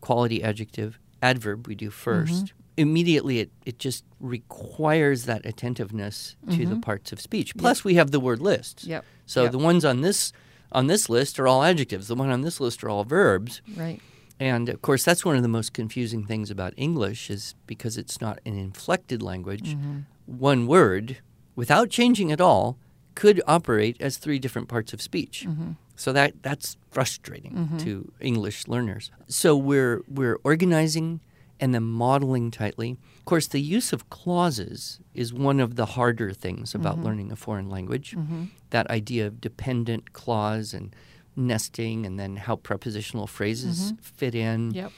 quality 0.00 0.42
adjective, 0.42 0.98
adverb, 1.22 1.66
we 1.66 1.74
do 1.74 1.90
1st 1.90 2.52
immediately 2.76 3.40
it, 3.40 3.50
it 3.64 3.78
just 3.78 4.04
requires 4.20 5.24
that 5.24 5.44
attentiveness 5.44 6.36
to 6.50 6.56
the 6.56 6.64
mm-hmm. 6.64 6.80
parts 6.80 7.12
of 7.12 7.20
speech. 7.20 7.56
Plus, 7.56 7.84
we 7.84 7.94
have 7.94 8.10
the 8.10 8.20
word 8.20 8.40
list. 8.40 8.84
Yep. 8.84 9.04
So 9.26 9.44
Yep. 9.44 9.52
the 9.52 9.58
ones 9.58 9.84
on 9.84 10.00
this 10.00 10.32
on 10.70 10.86
this 10.86 11.10
list 11.10 11.38
are 11.38 11.46
all 11.46 11.62
adjectives. 11.62 12.08
The 12.08 12.14
one 12.14 12.30
on 12.30 12.40
this 12.40 12.58
list 12.58 12.82
are 12.82 12.88
all 12.88 13.04
verbs. 13.04 13.60
Right. 13.76 14.00
And 14.40 14.68
of 14.68 14.80
course, 14.80 15.04
that's 15.04 15.24
one 15.24 15.36
of 15.36 15.42
the 15.42 15.48
most 15.48 15.72
confusing 15.72 16.24
things 16.24 16.50
about 16.50 16.72
English 16.76 17.30
is 17.30 17.54
because 17.66 17.98
it's 17.98 18.20
not 18.20 18.40
an 18.46 18.58
inflected 18.58 19.22
language. 19.22 19.74
Mm-hmm. 19.74 19.98
One 20.26 20.66
word, 20.66 21.18
without 21.54 21.90
changing 21.90 22.32
at 22.32 22.40
all, 22.40 22.78
could 23.14 23.42
operate 23.46 23.96
as 24.00 24.16
three 24.16 24.38
different 24.38 24.68
parts 24.68 24.92
of 24.92 25.02
speech. 25.02 25.44
Mm-hmm. 25.46 25.72
So 25.94 26.12
that 26.12 26.42
that's 26.42 26.76
frustrating 26.90 27.78
to 27.78 28.10
English 28.18 28.66
learners. 28.66 29.10
So 29.28 29.56
we're 29.56 30.02
we're 30.08 30.38
organizing 30.42 31.20
and 31.62 31.72
then 31.72 31.84
modeling 31.84 32.50
tightly. 32.50 32.98
Of 33.18 33.24
course, 33.24 33.46
the 33.46 33.60
use 33.60 33.92
of 33.92 34.10
clauses 34.10 34.98
is 35.14 35.32
one 35.32 35.60
of 35.60 35.76
the 35.76 35.86
harder 35.86 36.32
things 36.32 36.74
about 36.74 36.96
mm-hmm. 36.96 37.04
learning 37.04 37.32
a 37.32 37.36
foreign 37.36 37.70
language. 37.70 38.16
Mm-hmm. 38.16 38.46
That 38.70 38.90
idea 38.90 39.28
of 39.28 39.40
dependent 39.40 40.12
clause 40.12 40.74
and 40.74 40.94
nesting 41.36 42.04
and 42.04 42.18
then 42.18 42.34
how 42.34 42.56
prepositional 42.56 43.28
phrases 43.28 43.92
mm-hmm. 43.92 44.02
fit 44.02 44.34
in. 44.34 44.72
Yep. 44.72 44.90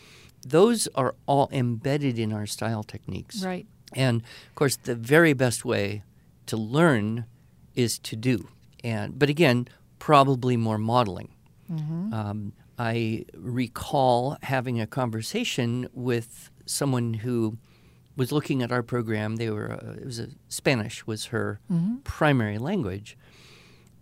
Those 0.47 0.89
are 0.95 1.15
all 1.27 1.51
embedded 1.53 2.19
in 2.19 2.33
our 2.33 2.47
style 2.47 2.83
techniques. 2.83 3.45
Right. 3.45 3.67
And 3.93 4.23
of 4.23 4.55
course, 4.55 4.77
the 4.77 4.95
very 4.95 5.35
best 5.35 5.67
way 5.67 6.03
to 6.47 6.57
learn 6.57 7.27
is 7.75 7.99
to 7.99 8.17
do. 8.17 8.49
And 8.83 9.19
but 9.19 9.29
again, 9.29 9.69
probably 9.99 10.57
more 10.57 10.79
modeling. 10.79 11.29
Um, 11.71 12.53
I 12.79 13.25
recall 13.35 14.37
having 14.43 14.81
a 14.81 14.87
conversation 14.87 15.89
with 15.93 16.51
someone 16.67 17.15
who 17.15 17.59
was 18.17 18.33
looking 18.33 18.63
at 18.63 18.73
our 18.73 18.83
program. 18.83 19.37
They 19.37 19.51
were 19.51 19.73
uh, 19.73 20.01
it 20.01 20.07
was 20.07 20.19
a, 20.19 20.29
Spanish 20.49 21.07
was 21.07 21.27
her 21.27 21.61
mm-hmm. 21.71 21.97
primary 22.05 22.59
language, 22.59 23.17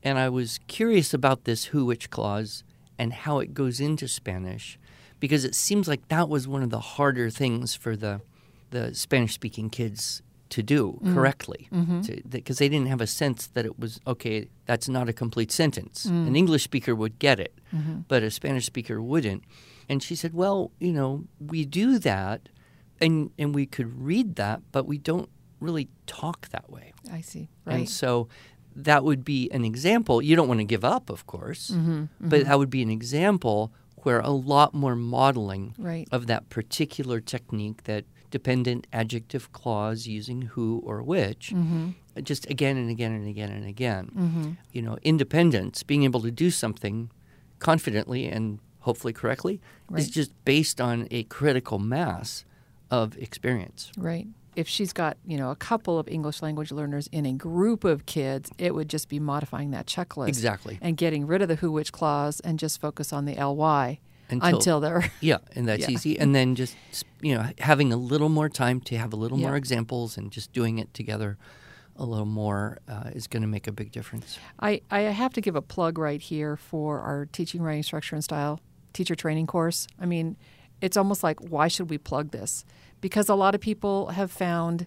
and 0.02 0.18
I 0.18 0.28
was 0.28 0.60
curious 0.66 1.14
about 1.14 1.44
this 1.44 1.66
who 1.66 1.84
which 1.84 2.10
clause 2.10 2.64
and 2.98 3.12
how 3.12 3.38
it 3.38 3.54
goes 3.54 3.80
into 3.80 4.06
Spanish, 4.06 4.78
because 5.18 5.44
it 5.44 5.54
seems 5.54 5.88
like 5.88 6.08
that 6.08 6.28
was 6.28 6.46
one 6.46 6.62
of 6.62 6.70
the 6.70 6.80
harder 6.80 7.30
things 7.30 7.74
for 7.74 7.96
the 7.96 8.20
the 8.70 8.94
Spanish 8.94 9.34
speaking 9.34 9.70
kids 9.70 10.22
to 10.50 10.62
do 10.62 10.98
mm-hmm. 11.02 11.14
correctly, 11.14 11.68
mm-hmm. 11.72 12.28
because 12.28 12.58
they 12.58 12.68
didn't 12.68 12.88
have 12.88 13.00
a 13.00 13.06
sense 13.06 13.46
that 13.46 13.64
it 13.64 13.78
was 13.78 14.00
okay. 14.06 14.48
That's 14.66 14.88
not 14.88 15.08
a 15.08 15.12
complete 15.14 15.50
sentence. 15.50 16.06
Mm. 16.06 16.28
An 16.28 16.36
English 16.36 16.64
speaker 16.64 16.94
would 16.94 17.18
get 17.18 17.40
it, 17.40 17.54
but 18.08 18.22
a 18.22 18.30
Spanish 18.30 18.66
speaker 18.66 19.00
wouldn't. 19.00 19.44
And 19.88 20.02
she 20.02 20.14
said, 20.14 20.32
"Well, 20.34 20.70
you 20.80 20.92
know, 20.92 21.24
we 21.40 21.64
do 21.64 21.98
that, 21.98 22.48
and 23.00 23.30
and 23.38 23.54
we 23.54 23.66
could 23.66 23.90
read 24.02 24.36
that, 24.36 24.60
but 24.72 24.86
we 24.86 24.98
don't 24.98 25.28
really 25.60 25.88
talk 26.06 26.48
that 26.50 26.70
way." 26.70 26.92
I 27.10 27.20
see. 27.20 27.48
And 27.66 27.80
Right. 27.80 27.88
so 27.88 28.28
that 28.74 29.04
would 29.04 29.24
be 29.24 29.50
an 29.50 29.64
example. 29.64 30.22
You 30.22 30.34
don't 30.36 30.48
want 30.48 30.60
to 30.60 30.64
give 30.64 30.84
up, 30.84 31.10
of 31.10 31.26
course, 31.26 31.70
Mm-hmm, 31.70 32.28
but 32.30 32.44
that 32.46 32.58
would 32.58 32.70
be 32.70 32.82
an 32.82 32.90
example 32.90 33.70
where 34.04 34.20
a 34.20 34.30
lot 34.30 34.72
more 34.74 34.96
modeling 34.96 35.74
Right. 35.78 36.08
of 36.10 36.26
that 36.26 36.48
particular 36.48 37.20
technique, 37.20 37.84
that 37.84 38.04
dependent 38.30 38.86
adjective 38.92 39.52
clause 39.52 40.06
using 40.06 40.42
who 40.42 40.80
or 40.86 41.02
which, 41.02 41.52
Mm-hmm. 41.54 41.90
just 42.24 42.48
again 42.50 42.76
and 42.78 42.88
again 42.90 43.12
and 43.12 43.28
again 43.28 43.50
and 43.52 43.66
again. 43.66 44.56
You 44.72 44.82
know, 44.82 44.96
independence, 45.02 45.82
being 45.82 46.04
able 46.04 46.22
to 46.22 46.30
do 46.30 46.50
something 46.50 47.10
confidently 47.58 48.26
and 48.26 48.58
hopefully 48.82 49.12
correctly, 49.12 49.60
is 49.96 50.08
just 50.10 50.32
based 50.44 50.80
on 50.80 51.08
a 51.10 51.24
critical 51.24 51.78
mass 51.78 52.44
of 52.90 53.16
experience. 53.18 53.90
Right. 53.96 54.26
If 54.54 54.68
she's 54.68 54.92
got, 54.92 55.16
you 55.24 55.38
know, 55.38 55.50
a 55.50 55.56
couple 55.56 55.98
of 55.98 56.06
English 56.08 56.42
language 56.42 56.70
learners 56.70 57.08
in 57.10 57.24
a 57.24 57.32
group 57.32 57.84
of 57.84 58.04
kids, 58.04 58.50
it 58.58 58.74
would 58.74 58.88
just 58.90 59.08
be 59.08 59.18
modifying 59.18 59.70
that 59.70 59.86
checklist. 59.86 60.28
Exactly. 60.28 60.78
And 60.82 60.96
getting 60.96 61.26
rid 61.26 61.40
of 61.40 61.48
the 61.48 61.54
who 61.56 61.72
which 61.72 61.90
clause 61.90 62.38
and 62.40 62.58
just 62.58 62.78
focus 62.80 63.12
on 63.14 63.24
the 63.24 63.34
ly 63.42 63.98
Until- 64.28 64.56
until, 64.56 64.80
they're 64.80 65.10
Yeah, 65.20 65.38
and 65.56 65.66
that's 65.66 65.82
Yeah. 65.88 65.90
easy. 65.90 66.18
And 66.18 66.34
then 66.34 66.54
just 66.54 66.76
you 67.22 67.34
know 67.34 67.48
having 67.60 67.92
a 67.92 67.96
little 67.96 68.28
more 68.28 68.50
time 68.50 68.80
to 68.82 68.98
have 68.98 69.12
a 69.14 69.16
little 69.16 69.38
Yeah. 69.38 69.46
more 69.48 69.56
examples 69.56 70.18
and 70.18 70.30
just 70.30 70.52
doing 70.52 70.78
it 70.78 70.92
together 70.92 71.38
a 71.96 72.04
little 72.04 72.26
more 72.26 72.78
uh, 72.88 73.10
is 73.14 73.26
going 73.26 73.42
to 73.42 73.48
make 73.48 73.66
a 73.66 73.72
big 73.72 73.90
difference. 73.92 74.38
I, 74.60 74.80
I 74.90 75.00
have 75.02 75.32
to 75.34 75.40
give 75.42 75.56
a 75.56 75.60
plug 75.62 75.98
right 75.98 76.20
here 76.22 76.56
for 76.56 77.00
our 77.00 77.26
teaching 77.26 77.62
writing 77.62 77.82
structure 77.82 78.16
and 78.16 78.24
style 78.24 78.60
teacher 78.92 79.14
training 79.14 79.46
course. 79.46 79.86
I 79.98 80.06
mean, 80.06 80.36
it's 80.80 80.96
almost 80.96 81.22
like 81.22 81.40
why 81.40 81.68
should 81.68 81.90
we 81.90 81.98
plug 81.98 82.30
this? 82.30 82.64
Because 83.00 83.28
a 83.28 83.34
lot 83.34 83.54
of 83.54 83.60
people 83.60 84.08
have 84.08 84.30
found 84.30 84.86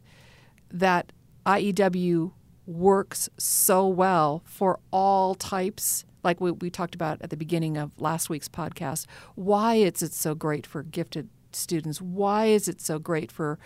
that 0.72 1.12
IEW 1.46 2.32
works 2.65 3.30
so 3.38 3.88
well 3.88 4.41
for 4.46 4.80
all 4.91 5.36
types 5.36 6.04
like 6.24 6.41
we, 6.41 6.52
we 6.52 6.70
talked 6.70 6.96
about 6.96 7.22
at 7.22 7.30
the 7.30 7.38
beginning 7.38 7.78
of 7.78 7.91
last 8.00 8.30
week's 8.30 8.50
podcast 8.50 9.06
why 9.36 9.76
is 9.76 10.02
it 10.02 10.13
so 10.13 10.34
great 10.34 10.65
for 10.65 10.82
gifted 10.82 11.30
students 11.52 12.02
why 12.02 12.48
is 12.48 12.68
it 12.68 12.82
so 12.82 12.98
great 12.98 13.32
for 13.32 13.60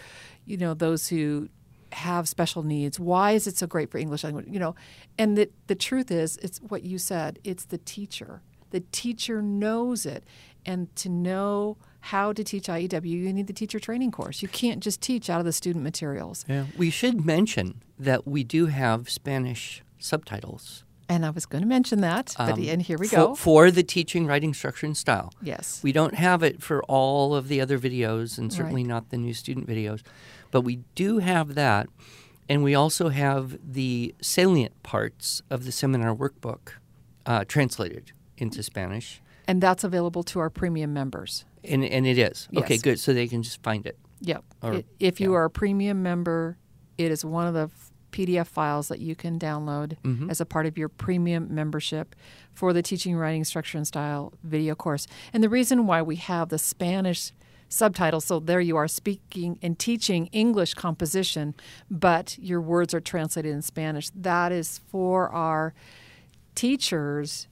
you 0.46 0.58
know 0.58 0.74
those 0.74 1.08
who 1.08 1.48
have 1.94 2.28
special 2.28 2.62
needs 2.62 3.00
why 3.00 3.32
is 3.32 3.48
it 3.48 3.58
so 3.58 3.66
great 3.66 3.90
for 3.90 3.98
english 3.98 4.24
language 4.24 4.46
you 4.50 4.60
know 4.60 4.76
and 5.18 5.38
the, 5.38 5.50
the 5.68 5.76
truth 5.76 6.12
is 6.12 6.38
it's 6.38 6.60
what 6.60 6.84
you 6.84 6.98
said 6.98 7.40
it's 7.46 7.66
the 7.66 7.78
teacher 7.80 8.42
the 8.72 8.82
teacher 8.92 9.42
knows 9.42 10.06
it 10.06 10.24
and 10.66 10.94
to 10.96 11.10
know 11.10 11.78
how 12.02 12.32
to 12.34 12.44
teach 12.44 12.68
IEW 12.68 13.06
you 13.06 13.34
need 13.34 13.48
the 13.48 13.54
teacher 13.54 13.80
training 13.80 14.12
course 14.12 14.42
you 14.42 14.48
can't 14.48 14.82
just 14.82 15.02
teach 15.02 15.30
out 15.30 15.40
of 15.40 15.46
the 15.46 15.52
student 15.54 15.84
materials 15.84 16.46
Yeah. 16.48 16.66
We 16.78 16.90
should 16.90 17.26
mention 17.26 17.82
that 17.98 18.26
we 18.28 18.44
do 18.44 18.68
have 18.68 19.10
Spanish 19.10 19.84
subtitles. 19.98 20.84
and 21.10 21.26
I 21.26 21.30
was 21.32 21.46
going 21.46 21.62
to 21.64 21.68
mention 21.68 22.02
that 22.02 22.34
but 22.38 22.54
um, 22.54 22.64
and 22.68 22.82
here 22.82 22.98
we 22.98 23.08
for, 23.08 23.16
go 23.16 23.36
for 23.36 23.72
the 23.72 23.84
teaching, 23.84 24.26
writing, 24.28 24.54
structure, 24.54 24.86
and 24.86 24.96
style. 24.96 25.34
yes 25.42 25.82
We 25.84 25.92
don't 25.92 26.16
have 26.16 26.42
it 26.44 26.62
for 26.64 26.84
all 26.84 27.36
of 27.36 27.48
the 27.48 27.60
other 27.62 27.78
videos, 27.80 28.38
and 28.38 28.52
certainly 28.54 28.84
Right. 28.84 28.90
not 28.90 29.10
the 29.10 29.18
new 29.18 29.34
student 29.34 29.68
videos, 29.68 30.02
but 30.52 30.62
we 30.62 30.80
do 30.96 31.18
have 31.20 31.56
that. 31.56 31.88
And 32.48 32.64
we 32.64 32.74
also 32.74 33.10
have 33.10 33.60
the 33.64 34.16
salient 34.22 34.82
parts 34.84 35.42
of 35.52 35.66
the 35.66 35.72
seminar 35.72 36.16
workbook 36.16 36.74
uh, 37.26 37.44
translated 37.48 38.12
into 38.42 38.64
Spanish. 38.64 39.22
and 39.48 39.62
that's 39.62 39.84
available 39.84 40.24
to 40.24 40.40
our 40.40 40.50
premium 40.50 40.94
members 40.94 41.46
And, 41.64 41.84
and 41.84 42.06
it 42.06 42.18
is. 42.18 42.48
Okay, 42.56 42.78
good. 42.78 43.00
So 43.00 43.14
they 43.14 43.28
can 43.28 43.42
just 43.44 43.62
find 43.64 43.86
it. 43.86 43.98
Yep. 44.22 44.44
Or- 44.62 44.74
I- 44.76 44.84
if 45.00 45.20
you 45.20 45.32
yeah. 45.32 45.38
are 45.38 45.46
a 45.46 45.50
premium 45.50 46.04
member, 46.04 46.58
it 46.98 47.10
is 47.12 47.26
one 47.26 47.48
of 47.48 47.54
the 47.54 47.64
f- 47.72 47.92
PDF 48.12 48.48
files 48.48 48.88
that 48.90 49.00
you 49.00 49.16
can 49.16 49.38
download 49.40 49.98
Mm-hmm. 50.04 50.30
as 50.30 50.40
a 50.42 50.46
part 50.46 50.66
of 50.66 50.78
your 50.78 50.90
premium 50.90 51.48
membership 51.54 52.16
for 52.54 52.74
the 52.74 52.82
Teaching, 52.82 53.16
Writing, 53.16 53.44
Structure, 53.44 53.78
and 53.78 53.88
Style 53.88 54.34
video 54.44 54.76
course. 54.76 55.06
And 55.34 55.44
the 55.44 55.50
reason 55.50 55.86
why 55.88 56.02
we 56.02 56.16
have 56.18 56.50
the 56.50 56.58
Spanish 56.58 57.32
subtitles, 57.70 58.26
so 58.26 58.40
there 58.40 58.62
you 58.62 58.78
are 58.78 58.88
speaking 58.88 59.60
and 59.62 59.78
teaching 59.78 60.28
English 60.32 60.74
composition, 60.74 61.54
but 61.90 62.38
your 62.40 62.62
words 62.62 62.94
are 62.96 63.02
translated 63.02 63.52
in 63.54 63.62
Spanish, 63.62 64.10
that 64.16 64.52
is 64.52 64.80
for 64.92 65.30
our 65.30 65.74
teachers 66.56 67.48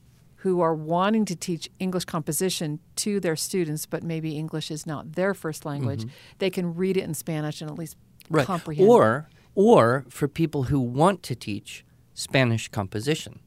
who 0.47 0.61
are 0.61 0.73
wanting 0.73 1.25
to 1.25 1.35
teach 1.35 1.69
English 1.77 2.05
composition 2.05 2.79
to 2.95 3.19
their 3.19 3.35
students, 3.35 3.85
but 3.85 4.01
maybe 4.01 4.37
English 4.37 4.71
is 4.71 4.85
not 4.85 5.13
their 5.13 5.33
first 5.33 5.65
language, 5.65 6.01
mm-hmm. 6.01 6.37
they 6.39 6.49
can 6.49 6.73
read 6.73 6.95
it 6.95 7.03
in 7.03 7.13
Spanish 7.13 7.61
and 7.61 7.69
at 7.69 7.77
least 7.77 7.97
right. 8.29 8.45
comprehend. 8.45 8.89
Or 8.89 9.29
or 9.55 10.05
for 10.07 10.27
people 10.27 10.63
who 10.63 10.79
want 10.79 11.23
to 11.23 11.35
teach 11.35 11.83
Spanish 12.13 12.67
composition. 12.67 13.39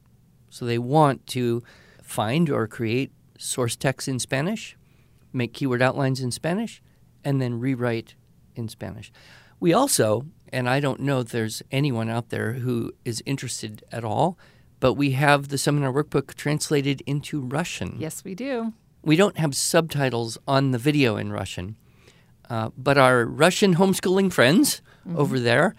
So 0.49 0.65
they 0.65 0.77
want 0.77 1.25
to 1.27 1.63
find 2.03 2.49
or 2.49 2.67
create 2.67 3.11
source 3.37 3.75
text 3.75 4.07
in 4.07 4.19
Spanish, 4.19 4.77
make 5.31 5.53
keyword 5.53 5.81
outlines 5.81 6.19
in 6.19 6.29
Spanish, 6.29 6.81
and 7.23 7.41
then 7.41 7.59
rewrite 7.59 8.15
in 8.55 8.67
Spanish. 8.67 9.11
We 9.59 9.73
also, 9.73 10.25
and 10.51 10.67
I 10.67 10.79
don't 10.79 10.99
know 10.99 11.21
if 11.21 11.29
there's 11.29 11.63
anyone 11.71 12.09
out 12.09 12.29
there 12.29 12.53
who 12.53 12.91
is 13.05 13.23
interested 13.25 13.83
at 13.91 14.03
all, 14.03 14.37
but 14.81 14.95
we 14.95 15.11
have 15.11 15.47
the 15.47 15.57
seminar 15.57 15.93
workbook 15.93 16.33
translated 16.35 17.01
into 17.05 17.39
Russian. 17.39 17.95
yes, 17.97 18.23
we 18.25 18.35
do. 18.35 18.73
We 19.03 19.15
don't 19.15 19.37
have 19.37 19.55
subtitles 19.55 20.37
on 20.47 20.71
the 20.71 20.77
video 20.77 21.15
in 21.15 21.31
Russian, 21.31 21.77
uh, 22.49 22.69
but 22.77 22.97
our 22.97 23.25
Russian 23.25 23.75
homeschooling 23.75 24.31
friends 24.33 24.81
over 25.15 25.39
there 25.39 25.73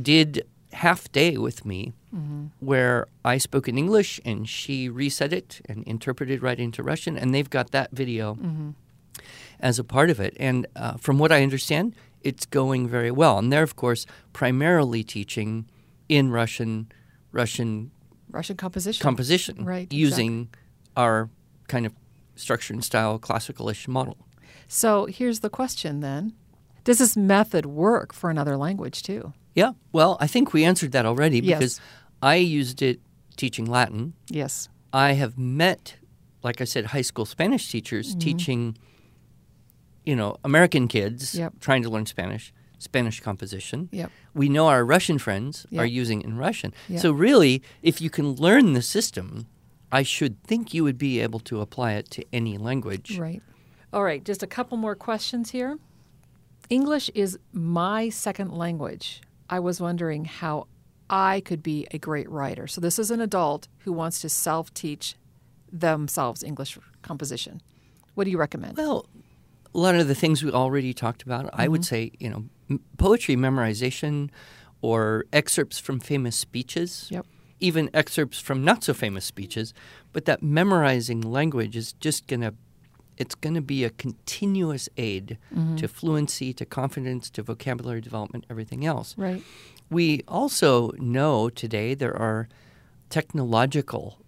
did 0.00 0.46
half 0.74 1.10
day 1.10 1.36
with 1.38 1.64
me 1.64 1.92
where 2.60 3.06
I 3.24 3.38
spoke 3.38 3.66
in 3.68 3.76
English 3.78 4.20
and 4.24 4.48
she 4.48 4.88
reset 4.88 5.32
it 5.32 5.60
and 5.68 5.82
interpreted 5.84 6.42
right 6.42 6.60
into 6.60 6.82
Russian, 6.82 7.16
and 7.16 7.34
they've 7.34 7.50
got 7.50 7.70
that 7.72 7.90
video 7.92 8.38
as 9.58 9.78
a 9.78 9.84
part 9.84 10.10
of 10.10 10.20
it. 10.20 10.36
And 10.38 10.66
uh, 10.76 10.94
from 10.98 11.18
what 11.18 11.32
I 11.32 11.42
understand, 11.42 11.94
it's 12.20 12.46
going 12.46 12.88
very 12.88 13.10
well. 13.10 13.38
And 13.38 13.52
they're, 13.52 13.62
of 13.62 13.74
course, 13.74 14.06
primarily 14.32 15.02
teaching 15.02 15.66
in 16.08 16.30
Russian, 16.30 16.92
Russian 17.32 17.90
Russian 18.32 18.56
composition. 18.56 19.02
composition, 19.02 19.64
Right, 19.64 19.92
using 19.92 20.48
our 20.96 21.28
kind 21.68 21.86
of 21.86 21.92
structure 22.36 22.72
and 22.74 22.82
style 22.84 23.18
classicalish 23.18 23.86
model. 23.88 24.16
so 24.68 25.06
here's 25.06 25.40
the 25.40 25.50
question 25.50 26.00
then: 26.00 26.32
Does 26.84 26.98
this 26.98 27.16
method 27.16 27.66
work 27.66 28.12
for 28.12 28.30
another 28.30 28.56
language 28.56 29.02
too? 29.02 29.32
Yeah, 29.54 29.72
well, 29.92 30.16
I 30.20 30.26
think 30.26 30.52
we 30.52 30.64
answered 30.64 30.92
that 30.92 31.04
already 31.06 31.38
Yes. 31.40 31.58
because 31.58 31.80
I 32.22 32.36
used 32.36 32.80
it 32.82 33.00
teaching 33.36 33.66
Latin. 33.66 34.14
Yes. 34.28 34.68
I 34.94 35.12
have 35.12 35.36
met, 35.38 35.96
like 36.42 36.60
I 36.60 36.64
said, 36.64 36.86
high 36.86 37.02
school 37.02 37.26
Spanish 37.26 37.70
teachers 37.70 38.10
Mm-hmm. 38.10 38.18
teaching, 38.18 38.78
you 40.04 40.16
know, 40.16 40.36
American 40.44 40.88
kids 40.88 41.34
Yep. 41.34 41.54
trying 41.60 41.82
to 41.82 41.90
learn 41.90 42.06
Spanish, 42.06 42.52
Spanish 42.82 43.20
composition. 43.20 43.88
Yep. 43.92 44.10
We 44.34 44.48
know 44.48 44.66
our 44.68 44.84
Russian 44.84 45.18
friends 45.18 45.66
are 45.78 45.86
using 45.86 46.20
it 46.20 46.26
in 46.26 46.36
Russian. 46.36 46.74
Yep. 46.88 47.00
So 47.00 47.12
really, 47.12 47.62
if 47.82 48.00
you 48.00 48.10
can 48.10 48.32
learn 48.34 48.72
the 48.72 48.82
system, 48.82 49.46
I 49.90 50.02
should 50.02 50.42
think 50.44 50.74
you 50.74 50.84
would 50.84 50.98
be 50.98 51.20
able 51.20 51.40
to 51.40 51.60
apply 51.60 51.92
it 51.92 52.10
to 52.12 52.24
any 52.32 52.58
language. 52.58 53.18
Right. 53.18 53.42
All 53.92 54.02
right, 54.02 54.24
just 54.24 54.42
a 54.42 54.46
couple 54.46 54.76
more 54.78 54.94
questions 54.94 55.50
here. 55.50 55.78
English 56.70 57.10
is 57.14 57.38
my 57.52 58.08
second 58.08 58.50
language. 58.52 59.20
I 59.50 59.58
was 59.60 59.80
wondering 59.80 60.24
how 60.24 60.66
I 61.10 61.40
could 61.40 61.62
be 61.62 61.86
a 61.90 61.98
great 61.98 62.28
writer. 62.30 62.66
So, 62.66 62.80
this 62.80 62.98
is 62.98 63.10
an 63.10 63.20
adult 63.20 63.68
who 63.80 63.92
wants 63.92 64.20
to 64.22 64.28
self 64.30 64.72
teach 64.72 65.14
themselves 65.70 66.42
English 66.42 66.78
composition. 67.02 67.60
What 68.14 68.24
do 68.24 68.30
you 68.30 68.38
recommend? 68.38 68.76
Well, 68.78 69.06
a 69.74 69.78
lot 69.78 69.94
of 69.94 70.08
the 70.08 70.14
things 70.14 70.42
we 70.42 70.50
already 70.50 70.94
talked 70.94 71.22
about, 71.22 71.50
I 71.52 71.64
Mm-hmm. 71.64 71.72
would 71.72 71.84
say, 71.84 72.12
you 72.18 72.30
know, 72.30 72.36
m- 72.36 72.50
poetry 72.98 73.36
memorization 73.36 74.30
or 74.80 75.24
excerpts 75.32 75.78
from 75.78 76.00
famous 76.00 76.36
speeches, 76.36 77.06
Yep. 77.10 77.26
even 77.60 77.88
excerpts 77.94 78.40
from 78.40 78.64
not 78.64 78.82
so 78.84 78.92
famous 78.94 79.24
speeches, 79.24 79.72
but 80.12 80.24
that 80.24 80.42
memorizing 80.42 81.20
language 81.20 81.76
is 81.76 81.92
just 81.94 82.26
going 82.26 82.40
to 82.40 82.54
it's 83.18 83.34
going 83.34 83.54
to 83.54 83.60
be 83.60 83.84
a 83.84 83.90
continuous 83.90 84.88
aid 84.96 85.38
Mm-hmm. 85.54 85.76
to 85.76 85.86
fluency, 85.86 86.52
to 86.54 86.64
confidence, 86.64 87.30
to 87.30 87.42
vocabulary 87.42 88.00
development, 88.00 88.44
everything 88.50 88.84
else. 88.86 89.14
Right. 89.18 89.42
We 89.90 90.22
also 90.26 90.92
know 90.98 91.50
today 91.50 91.94
there 91.94 92.16
are 92.16 92.48
technological 93.10 94.18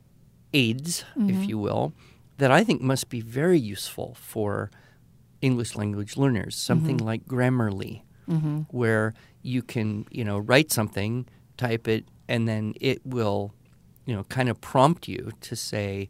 aids, 0.53 1.05
if 1.17 1.49
you 1.49 1.59
will, 1.59 1.93
that 2.39 2.51
I 2.53 2.63
think 2.63 2.81
must 2.83 3.09
be 3.09 3.21
very 3.21 3.59
useful 3.59 4.15
for 4.21 4.71
English 5.41 5.75
language 5.75 6.17
learners. 6.17 6.55
Something 6.55 6.99
like 6.99 7.27
Grammarly, 7.27 8.03
where 8.71 9.15
you 9.43 9.63
can, 9.63 10.07
you 10.11 10.25
know, 10.25 10.39
write 10.39 10.73
something, 10.73 11.27
type 11.57 11.87
it, 11.89 12.07
and 12.29 12.49
then 12.49 12.75
it 12.81 13.05
will, 13.05 13.53
you 14.07 14.15
know, 14.15 14.25
kind 14.25 14.49
of 14.49 14.61
prompt 14.61 15.09
you 15.09 15.33
to 15.43 15.55
say, 15.57 16.09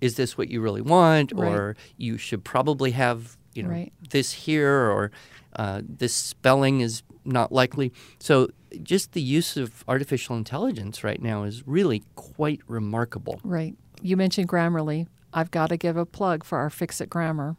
is 0.00 0.16
this 0.16 0.36
what 0.38 0.48
you 0.48 0.60
really 0.60 0.80
want? 0.80 1.32
Right. 1.34 1.52
Or 1.52 1.76
you 1.96 2.16
should 2.18 2.44
probably 2.44 2.92
have, 2.92 3.36
you 3.54 3.62
know, 3.62 3.70
Right. 3.70 3.92
this 4.10 4.32
here, 4.32 4.90
or 4.90 5.10
uh, 5.56 5.82
this 5.86 6.14
spelling 6.14 6.80
is 6.80 7.02
not 7.24 7.52
likely. 7.52 7.92
So 8.18 8.48
just 8.82 9.12
the 9.12 9.20
use 9.20 9.56
of 9.56 9.84
artificial 9.88 10.36
intelligence 10.36 11.04
right 11.04 11.20
now 11.20 11.44
is 11.44 11.66
really 11.66 12.02
quite 12.14 12.60
remarkable. 12.66 13.40
Right. 13.44 13.74
You 14.02 14.16
mentioned 14.16 14.48
Grammarly. 14.48 15.06
I've 15.32 15.50
got 15.50 15.68
to 15.68 15.76
give 15.76 15.96
a 15.96 16.06
plug 16.06 16.44
for 16.44 16.58
our 16.58 16.70
Fix 16.70 17.00
It 17.00 17.08
Grammar 17.10 17.56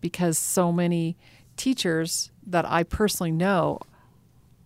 because 0.00 0.38
so 0.38 0.72
many 0.72 1.16
teachers 1.56 2.31
that 2.46 2.64
I 2.64 2.82
personally 2.82 3.32
know 3.32 3.78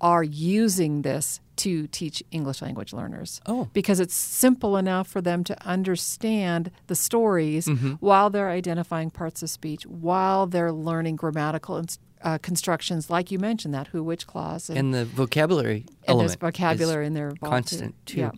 are 0.00 0.22
using 0.22 1.02
this 1.02 1.40
to 1.56 1.86
teach 1.86 2.22
English 2.30 2.60
language 2.60 2.92
learners. 2.92 3.40
Oh. 3.46 3.68
Because 3.72 3.98
it's 3.98 4.14
simple 4.14 4.76
enough 4.76 5.08
for 5.08 5.22
them 5.22 5.42
to 5.44 5.66
understand 5.66 6.70
the 6.86 6.94
stories 6.94 7.66
Mm-hmm. 7.66 7.92
while 7.94 8.28
they're 8.28 8.50
identifying 8.50 9.10
parts 9.10 9.42
of 9.42 9.48
speech, 9.48 9.86
while 9.86 10.46
they're 10.46 10.72
learning 10.72 11.16
grammatical 11.16 11.78
ins- 11.78 11.98
uh, 12.22 12.36
constructions, 12.38 13.08
like 13.08 13.30
you 13.30 13.38
mentioned, 13.38 13.72
that 13.72 13.86
who, 13.88 14.02
which 14.02 14.26
clause. 14.26 14.68
And 14.68 14.92
the 14.92 15.06
vocabulary 15.06 15.86
and 15.86 15.90
element 16.08 16.28
there's 16.28 16.40
vocabulary 16.40 17.06
in 17.06 17.14
their 17.14 17.32
constant 17.42 17.94
too. 18.04 18.20
Yeah. 18.20 18.30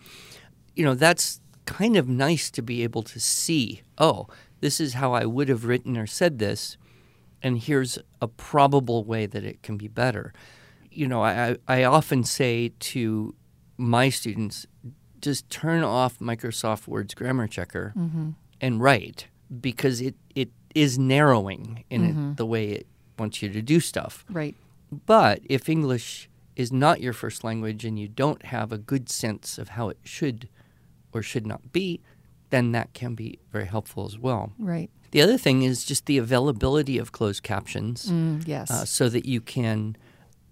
You 0.76 0.84
know, 0.84 0.94
that's 0.94 1.40
kind 1.64 1.96
of 1.96 2.08
nice 2.08 2.50
to 2.52 2.62
be 2.62 2.84
able 2.84 3.02
to 3.02 3.18
see, 3.18 3.82
oh, 3.98 4.28
this 4.60 4.80
is 4.80 4.94
how 4.94 5.12
I 5.12 5.24
would 5.26 5.48
have 5.48 5.64
written 5.64 5.96
or 5.96 6.06
said 6.06 6.38
this, 6.38 6.76
and 7.42 7.58
here's 7.58 7.98
a 8.20 8.28
probable 8.28 9.04
way 9.04 9.26
that 9.26 9.44
it 9.44 9.62
can 9.62 9.76
be 9.76 9.88
better. 9.88 10.32
You 10.90 11.06
know, 11.06 11.22
I, 11.22 11.56
I 11.66 11.84
often 11.84 12.24
say 12.24 12.72
to 12.80 13.34
my 13.76 14.08
students, 14.08 14.66
just 15.20 15.48
turn 15.50 15.84
off 15.84 16.18
Microsoft 16.18 16.86
Word's 16.86 17.14
grammar 17.14 17.46
checker 17.46 17.92
mm-hmm. 17.96 18.30
and 18.60 18.80
write 18.80 19.26
because 19.60 20.00
it, 20.00 20.14
it 20.34 20.50
is 20.74 20.98
narrowing 20.98 21.84
in 21.90 22.04
it, 22.04 22.10
mm-hmm. 22.10 22.34
the 22.34 22.46
way 22.46 22.70
it 22.70 22.86
wants 23.18 23.42
you 23.42 23.48
to 23.48 23.62
do 23.62 23.80
stuff. 23.80 24.24
Right. 24.30 24.54
But 24.90 25.40
if 25.44 25.68
English 25.68 26.28
is 26.56 26.72
not 26.72 27.00
your 27.00 27.12
first 27.12 27.44
language 27.44 27.84
and 27.84 27.98
you 27.98 28.08
don't 28.08 28.44
have 28.46 28.72
a 28.72 28.78
good 28.78 29.08
sense 29.08 29.58
of 29.58 29.70
how 29.70 29.88
it 29.88 29.98
should 30.02 30.48
or 31.12 31.22
should 31.22 31.46
not 31.46 31.72
be, 31.72 32.00
then 32.50 32.72
that 32.72 32.92
can 32.94 33.14
be 33.14 33.38
very 33.52 33.66
helpful 33.66 34.04
as 34.06 34.18
well. 34.18 34.52
Right. 34.58 34.90
The 35.10 35.22
other 35.22 35.38
thing 35.38 35.62
is 35.62 35.84
just 35.84 36.06
the 36.06 36.18
availability 36.18 36.98
of 36.98 37.12
closed 37.12 37.42
captions 37.42 38.10
Mm, 38.10 38.46
yes. 38.46 38.70
uh, 38.70 38.84
so 38.84 39.08
that 39.08 39.24
you 39.26 39.40
can 39.40 39.96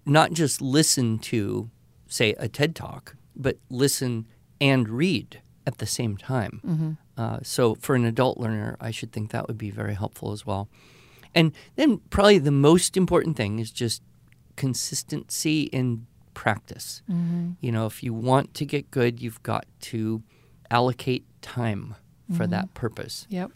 not 0.05 0.31
just 0.31 0.61
listen 0.61 1.19
to, 1.19 1.69
say, 2.07 2.33
a 2.39 2.47
TED 2.47 2.75
Talk, 2.75 3.15
but 3.35 3.57
listen 3.69 4.25
and 4.59 4.89
read 4.89 5.41
at 5.67 5.77
the 5.77 5.85
same 5.85 6.17
time. 6.17 6.97
Uh, 7.17 7.39
so 7.43 7.75
for 7.75 7.93
an 7.95 8.05
adult 8.05 8.37
learner, 8.39 8.77
I 8.79 8.89
should 8.91 9.11
think 9.11 9.31
that 9.31 9.47
would 9.47 9.57
be 9.57 9.69
very 9.69 9.93
helpful 9.95 10.31
as 10.31 10.45
well. 10.45 10.69
And 11.35 11.51
then 11.75 11.99
probably 12.09 12.39
the 12.39 12.51
most 12.51 12.95
important 12.97 13.37
thing 13.37 13.59
is 13.59 13.69
just 13.69 14.01
consistency 14.55 15.63
in 15.63 16.05
practice. 16.33 17.01
You 17.61 17.71
know, 17.71 17.85
if 17.85 18.03
you 18.03 18.13
want 18.13 18.53
to 18.55 18.65
get 18.65 18.91
good, 18.91 19.21
you've 19.21 19.41
got 19.43 19.65
to 19.81 20.21
allocate 20.69 21.25
time 21.53 21.95
for 22.35 22.45
that 22.47 22.73
purpose. 22.73 23.25
Yep. 23.29 23.51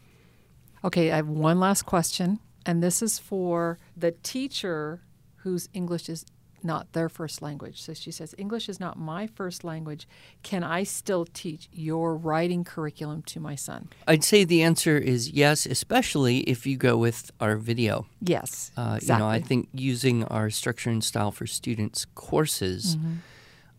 Okay, 0.84 1.12
I 1.12 1.18
have 1.18 1.28
one 1.28 1.60
last 1.60 1.84
question, 1.86 2.40
and 2.66 2.82
this 2.82 3.02
is 3.02 3.20
for 3.20 3.78
the 3.96 4.12
teacher 4.12 5.02
whose 5.44 5.68
English 5.74 6.10
is 6.10 6.26
not 6.64 6.94
their 6.94 7.10
first 7.10 7.42
language. 7.42 7.82
So 7.82 7.94
she 7.94 8.12
says, 8.12 8.36
English 8.38 8.70
is 8.70 8.80
not 8.80 8.98
my 8.98 9.28
first 9.28 9.64
language. 9.64 10.08
Can 10.44 10.64
I 10.64 10.84
still 10.84 11.26
teach 11.26 11.68
your 11.72 12.16
writing 12.16 12.64
curriculum 12.64 13.24
to 13.24 13.40
my 13.40 13.56
son? 13.56 13.90
I'd 14.08 14.24
say 14.24 14.44
the 14.44 14.62
answer 14.62 14.98
is 14.98 15.32
yes, 15.32 15.66
especially 15.66 16.40
if 16.42 16.66
you 16.68 16.78
go 16.78 16.98
with 16.98 17.32
our 17.40 17.56
video. 17.58 18.06
Yes. 18.22 18.72
Uh, 18.78 18.94
exactly. 18.98 19.14
You 19.14 19.20
know, 19.20 19.30
I 19.30 19.42
think 19.42 19.70
using 19.74 20.24
our 20.26 20.50
structure 20.50 20.90
and 20.90 21.04
style 21.04 21.32
for 21.32 21.48
students 21.48 22.06
courses 22.16 22.98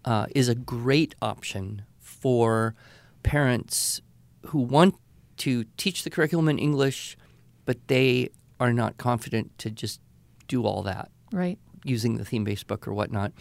uh, 0.05 0.27
is 0.35 0.49
a 0.49 0.55
great 0.55 1.15
option 1.23 1.83
for 2.01 2.75
parents 3.23 4.01
who 4.47 4.61
want 4.61 4.95
to 5.39 5.65
teach 5.77 6.03
the 6.05 6.11
curriculum 6.11 6.49
in 6.49 6.59
English, 6.59 7.17
but 7.65 7.77
they 7.89 8.29
are 8.61 8.73
not 8.73 8.97
confident 8.99 9.57
to 9.59 9.71
just 9.71 10.01
do 10.49 10.65
all 10.65 10.83
that 10.83 11.11
Right. 11.33 11.59
using 11.85 12.17
the 12.17 12.25
theme 12.25 12.45
based 12.45 12.67
book 12.67 12.87
or 12.87 12.93
whatnot. 12.93 13.33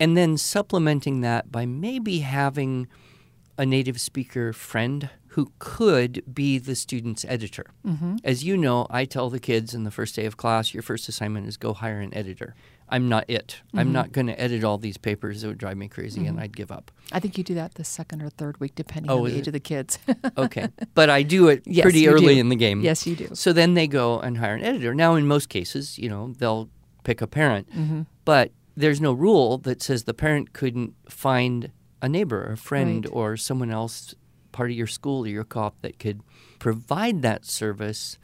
And 0.00 0.16
then 0.16 0.36
supplementing 0.36 1.20
that 1.20 1.52
by 1.52 1.66
maybe 1.66 2.18
having 2.20 2.88
a 3.56 3.64
native 3.64 4.00
speaker 4.00 4.52
friend 4.52 5.08
who 5.28 5.52
could 5.60 6.22
be 6.32 6.58
the 6.58 6.74
student's 6.74 7.24
editor. 7.26 7.66
Mm-hmm. 7.86 8.16
As 8.24 8.42
you 8.44 8.56
know, 8.56 8.86
I 8.90 9.04
tell 9.04 9.30
the 9.30 9.38
kids 9.40 9.74
in 9.74 9.84
the 9.84 9.90
first 9.92 10.16
day 10.16 10.26
of 10.26 10.36
class, 10.36 10.74
your 10.74 10.82
first 10.82 11.08
assignment 11.08 11.46
is 11.46 11.56
go 11.56 11.72
hire 11.72 12.00
an 12.00 12.12
editor. 12.14 12.54
I'm 12.94 13.08
not 13.08 13.24
it. 13.28 13.60
I'm 13.74 13.92
not 13.92 14.12
going 14.12 14.28
to 14.28 14.40
edit 14.40 14.62
all 14.64 14.78
these 14.78 14.96
papers. 14.96 15.42
It 15.44 15.48
would 15.48 15.58
drive 15.58 15.76
me 15.76 15.88
crazy, 15.88 16.26
and 16.26 16.38
I'd 16.40 16.56
give 16.56 16.70
up. 16.70 16.90
I 17.12 17.18
think 17.20 17.36
you 17.38 17.44
do 17.44 17.54
that 17.54 17.74
the 17.74 17.84
second 17.84 18.22
or 18.22 18.30
third 18.30 18.58
week, 18.60 18.74
depending 18.74 19.10
Oh, 19.10 19.18
on 19.18 19.24
the 19.30 19.32
age 19.36 19.40
it? 19.42 19.46
of 19.48 19.52
the 19.52 19.60
kids. 19.60 19.98
Okay, 20.38 20.68
but 20.94 21.10
I 21.10 21.22
do 21.22 21.48
it 21.48 21.62
Yes, 21.66 21.82
pretty 21.82 22.08
early 22.08 22.34
do. 22.34 22.40
in 22.40 22.48
the 22.48 22.56
game. 22.56 22.80
yes, 22.82 23.06
you 23.06 23.16
do. 23.16 23.28
So 23.34 23.52
then 23.52 23.74
they 23.74 23.86
go 23.86 24.20
and 24.20 24.38
hire 24.38 24.54
an 24.54 24.62
editor. 24.64 24.94
Now, 24.94 25.14
in 25.16 25.26
most 25.26 25.48
cases, 25.48 25.98
you 25.98 26.08
know, 26.08 26.32
they'll 26.38 26.68
pick 27.04 27.20
a 27.20 27.26
parent, 27.26 27.68
Mm-hmm. 27.70 28.02
but 28.24 28.50
there's 28.76 29.00
no 29.00 29.12
rule 29.12 29.58
that 29.58 29.82
says 29.82 30.04
the 30.04 30.14
parent 30.14 30.52
couldn't 30.52 30.94
find 31.08 31.70
a 32.02 32.08
neighbor, 32.08 32.44
a 32.52 32.56
friend, 32.56 33.04
Right. 33.06 33.12
or 33.14 33.36
someone 33.36 33.70
else, 33.70 34.14
part 34.52 34.70
of 34.70 34.76
your 34.76 34.86
school 34.88 35.24
or 35.24 35.28
your 35.28 35.44
co-op 35.44 35.80
that 35.82 35.98
could 35.98 36.20
provide 36.58 37.22
that 37.22 37.44
service 37.44 38.18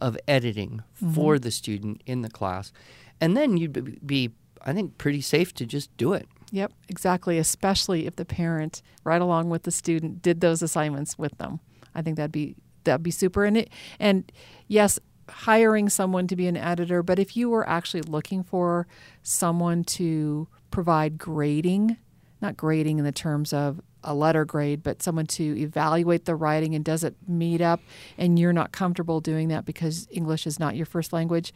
of 0.00 0.16
editing 0.28 0.82
Mm-hmm. 1.02 1.12
for 1.14 1.38
the 1.38 1.50
student 1.50 2.02
in 2.06 2.22
the 2.22 2.30
class, 2.30 2.72
and 3.20 3.36
then 3.36 3.56
you'd 3.56 4.06
be- 4.06 4.32
I 4.66 4.72
think, 4.72 4.98
pretty 4.98 5.20
safe 5.20 5.54
to 5.54 5.64
just 5.64 5.96
do 5.96 6.12
it. 6.12 6.28
Yep, 6.50 6.72
exactly. 6.88 7.38
Especially 7.38 8.06
if 8.06 8.16
the 8.16 8.24
parent, 8.24 8.82
right 9.04 9.22
along 9.22 9.48
with 9.48 9.62
the 9.62 9.70
student, 9.70 10.22
did 10.22 10.40
those 10.40 10.60
assignments 10.60 11.16
with 11.16 11.36
them. 11.38 11.60
I 11.94 12.02
think 12.02 12.16
that'd 12.16 12.32
be 12.32 12.56
that'd 12.84 13.02
be 13.02 13.10
super. 13.10 13.44
And 13.44 13.56
it, 13.58 13.70
and 13.98 14.30
yes, 14.66 14.98
hiring 15.28 15.88
someone 15.88 16.26
to 16.28 16.36
be 16.36 16.46
an 16.46 16.56
editor. 16.56 17.02
But 17.02 17.18
if 17.18 17.36
you 17.36 17.48
were 17.48 17.68
actually 17.68 18.02
looking 18.02 18.42
for 18.42 18.86
someone 19.22 19.84
to 19.84 20.48
provide 20.70 21.18
grading, 21.18 21.96
not 22.40 22.56
grading 22.56 22.98
in 22.98 23.04
the 23.04 23.12
terms 23.12 23.52
of 23.52 23.80
a 24.04 24.14
letter 24.14 24.44
grade, 24.44 24.82
but 24.82 25.02
someone 25.02 25.26
to 25.26 25.58
evaluate 25.58 26.26
the 26.26 26.36
writing 26.36 26.74
and 26.74 26.84
does 26.84 27.02
it 27.02 27.16
meet 27.26 27.60
up, 27.60 27.80
and 28.16 28.38
you're 28.38 28.52
not 28.52 28.70
comfortable 28.70 29.20
doing 29.20 29.48
that 29.48 29.64
because 29.64 30.06
English 30.12 30.46
is 30.46 30.60
not 30.60 30.76
your 30.76 30.86
first 30.86 31.12
language, 31.12 31.52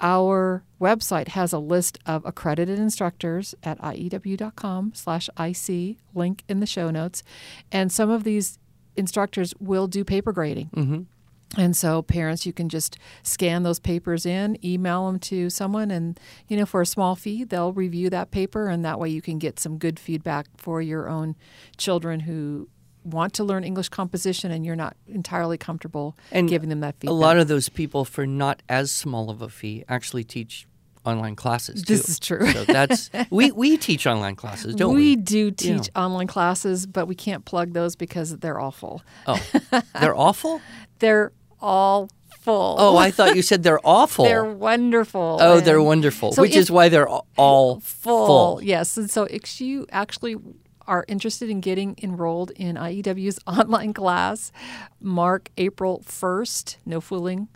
our 0.00 0.62
website 0.80 1.28
has 1.28 1.52
a 1.52 1.58
list 1.58 1.98
of 2.06 2.24
accredited 2.24 2.78
instructors 2.78 3.54
at 3.62 3.78
iew.com 3.80 4.92
slash 4.94 5.28
ic 5.38 5.98
link 6.14 6.44
in 6.48 6.60
the 6.60 6.66
show 6.66 6.90
notes. 6.90 7.22
And 7.72 7.90
some 7.90 8.10
of 8.10 8.24
these 8.24 8.58
instructors 8.96 9.54
will 9.58 9.86
do 9.86 10.04
paper 10.04 10.32
grading. 10.32 10.66
Hmm 10.74 11.02
and 11.56 11.76
so 11.76 12.02
parents 12.02 12.44
you 12.44 12.52
can 12.52 12.68
just 12.68 12.98
scan 13.22 13.62
those 13.62 13.78
papers 13.78 14.26
in 14.26 14.58
email 14.64 15.06
them 15.06 15.18
to 15.18 15.48
someone 15.48 15.90
and 15.90 16.18
you 16.48 16.56
know 16.56 16.66
for 16.66 16.80
a 16.80 16.86
small 16.86 17.14
fee 17.14 17.44
they'll 17.44 17.72
review 17.72 18.10
that 18.10 18.30
paper 18.30 18.68
and 18.68 18.84
that 18.84 18.98
way 18.98 19.08
you 19.08 19.22
can 19.22 19.38
get 19.38 19.60
some 19.60 19.78
good 19.78 19.98
feedback 19.98 20.46
for 20.56 20.82
your 20.82 21.08
own 21.08 21.36
children 21.76 22.20
who 22.20 22.68
want 23.06 23.32
to 23.34 23.44
learn 23.44 23.62
english 23.64 23.88
composition 23.88 24.50
and 24.50 24.64
you're 24.66 24.76
not 24.76 24.96
entirely 25.08 25.56
comfortable 25.56 26.16
And 26.32 26.48
giving 26.48 26.68
them 26.68 26.80
that 26.80 26.94
feedback 26.98 27.10
A 27.10 27.14
lot 27.14 27.36
of 27.38 27.46
those 27.48 27.68
people, 27.68 28.04
for 28.04 28.26
not 28.26 28.62
as 28.68 28.90
small 28.90 29.30
of 29.30 29.40
a 29.42 29.48
fee, 29.48 29.84
actually 29.88 30.24
teach 30.24 30.66
online 31.04 31.36
classes 31.36 31.82
too. 31.84 31.94
This 31.94 32.08
is 32.08 32.18
true. 32.18 32.50
So 32.50 32.64
that's 32.64 33.10
we 33.30 33.52
we 33.52 33.76
teach 33.76 34.08
online 34.08 34.34
classes, 34.34 34.74
don't 34.74 34.94
we 34.94 35.14
we? 35.14 35.16
do 35.16 35.44
Yeah. 35.46 35.50
teach 35.78 35.88
online 35.94 36.26
classes, 36.26 36.84
but 36.84 37.06
we 37.06 37.14
can't 37.14 37.44
plug 37.44 37.72
those 37.74 37.94
because 37.94 38.36
they're 38.38 38.60
awful. 38.60 39.02
Oh, 39.26 39.40
they're 40.00 40.16
awful. 40.16 40.60
They're 40.98 41.30
all 41.60 42.10
full. 42.40 42.74
Oh, 42.78 42.96
I 42.96 43.12
thought 43.12 43.36
you 43.36 43.42
said 43.42 43.62
they're 43.62 43.80
awful. 43.86 44.24
they're 44.30 44.44
wonderful. 44.44 45.38
oh, 45.40 45.60
they're 45.60 45.80
wonderful. 45.82 46.32
So 46.32 46.42
which 46.42 46.52
if- 46.56 46.58
is 46.58 46.70
why 46.72 46.88
they're 46.88 47.08
all 47.08 47.78
full. 47.80 48.26
full. 48.26 48.62
Yes, 48.64 48.96
and 48.96 49.08
so 49.08 49.24
if 49.24 49.60
you 49.60 49.86
actually 49.92 50.34
are 50.86 51.04
interested 51.08 51.50
in 51.50 51.60
getting 51.60 51.96
enrolled 52.02 52.50
in 52.52 52.76
IEW's 52.76 53.38
online 53.46 53.92
class, 53.92 54.52
mark 55.00 55.50
April 55.56 56.02
first. 56.04 56.78
No 56.86 57.00
fooling. 57.00 57.48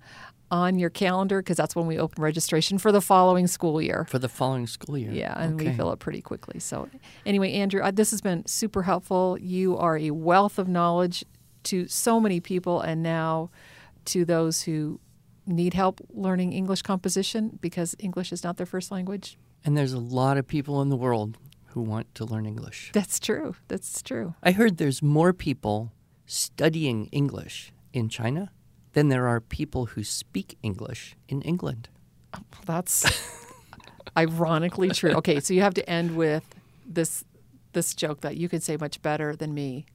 On 0.52 0.80
your 0.80 0.90
calendar 0.90 1.40
because 1.40 1.56
that's 1.56 1.76
when 1.76 1.86
we 1.86 1.96
open 1.96 2.20
registration 2.20 2.78
for 2.78 2.90
the 2.90 3.00
following 3.00 3.46
school 3.46 3.80
year. 3.80 4.04
for 4.10 4.18
the 4.18 4.28
following 4.28 4.66
school 4.66 4.98
year. 4.98 5.12
Yeah, 5.12 5.40
and 5.40 5.60
we 5.60 5.72
fill 5.72 5.92
it 5.92 6.00
pretty 6.00 6.20
quickly. 6.20 6.58
So, 6.58 6.88
anyway, 7.24 7.52
Andrew, 7.52 7.88
this 7.92 8.10
has 8.10 8.20
been 8.20 8.44
super 8.46 8.82
helpful. 8.82 9.38
You 9.40 9.76
are 9.78 9.96
a 9.96 10.10
wealth 10.10 10.58
of 10.58 10.66
knowledge 10.66 11.24
to 11.64 11.86
so 11.86 12.18
many 12.18 12.40
people, 12.40 12.80
and 12.80 13.00
now 13.00 13.50
to 14.06 14.24
those 14.24 14.62
who 14.62 14.98
need 15.46 15.74
help 15.74 16.00
learning 16.10 16.52
English 16.52 16.82
composition 16.82 17.58
because 17.60 17.94
English 18.00 18.32
is 18.32 18.42
not 18.42 18.56
their 18.56 18.66
first 18.66 18.90
language. 18.90 19.38
And 19.64 19.76
there's 19.76 19.92
a 19.92 19.98
lot 20.00 20.36
of 20.36 20.46
people 20.48 20.82
in 20.82 20.88
the 20.88 20.96
world 20.96 21.38
who 21.70 21.80
want 21.80 22.14
to 22.16 22.24
learn 22.24 22.46
English. 22.46 22.90
That's 22.92 23.18
true. 23.20 23.54
That's 23.68 24.02
true. 24.02 24.34
I 24.42 24.52
heard 24.52 24.76
there's 24.76 25.02
more 25.02 25.32
people 25.32 25.92
studying 26.26 27.06
English 27.06 27.72
in 27.92 28.08
China 28.08 28.50
than 28.92 29.08
there 29.08 29.26
are 29.26 29.40
people 29.40 29.86
who 29.86 30.04
speak 30.04 30.58
English 30.62 31.16
in 31.28 31.42
England. 31.42 31.88
That's 32.66 33.04
ironically 34.16 34.90
true. 34.90 35.12
Okay, 35.14 35.40
so 35.40 35.54
you 35.54 35.62
have 35.62 35.74
to 35.74 35.88
end 35.88 36.16
with 36.16 36.44
this 36.86 37.24
this 37.72 37.94
joke 37.94 38.20
that 38.22 38.36
you 38.36 38.48
can 38.48 38.60
say 38.60 38.76
much 38.76 39.00
better 39.00 39.36
than 39.36 39.54
me. 39.54 39.86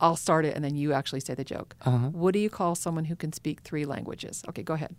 I'll 0.00 0.16
start 0.16 0.44
it 0.44 0.54
and 0.54 0.62
then 0.62 0.76
you 0.76 0.92
actually 0.92 1.20
say 1.20 1.34
the 1.34 1.44
joke. 1.44 1.74
Uh-huh. 1.82 2.08
What 2.08 2.34
do 2.34 2.40
you 2.40 2.50
call 2.50 2.74
someone 2.74 3.06
who 3.06 3.16
can 3.16 3.32
speak 3.32 3.60
three 3.60 3.86
languages? 3.86 4.42
Okay, 4.48 4.62
go 4.62 4.74
ahead. 4.74 4.94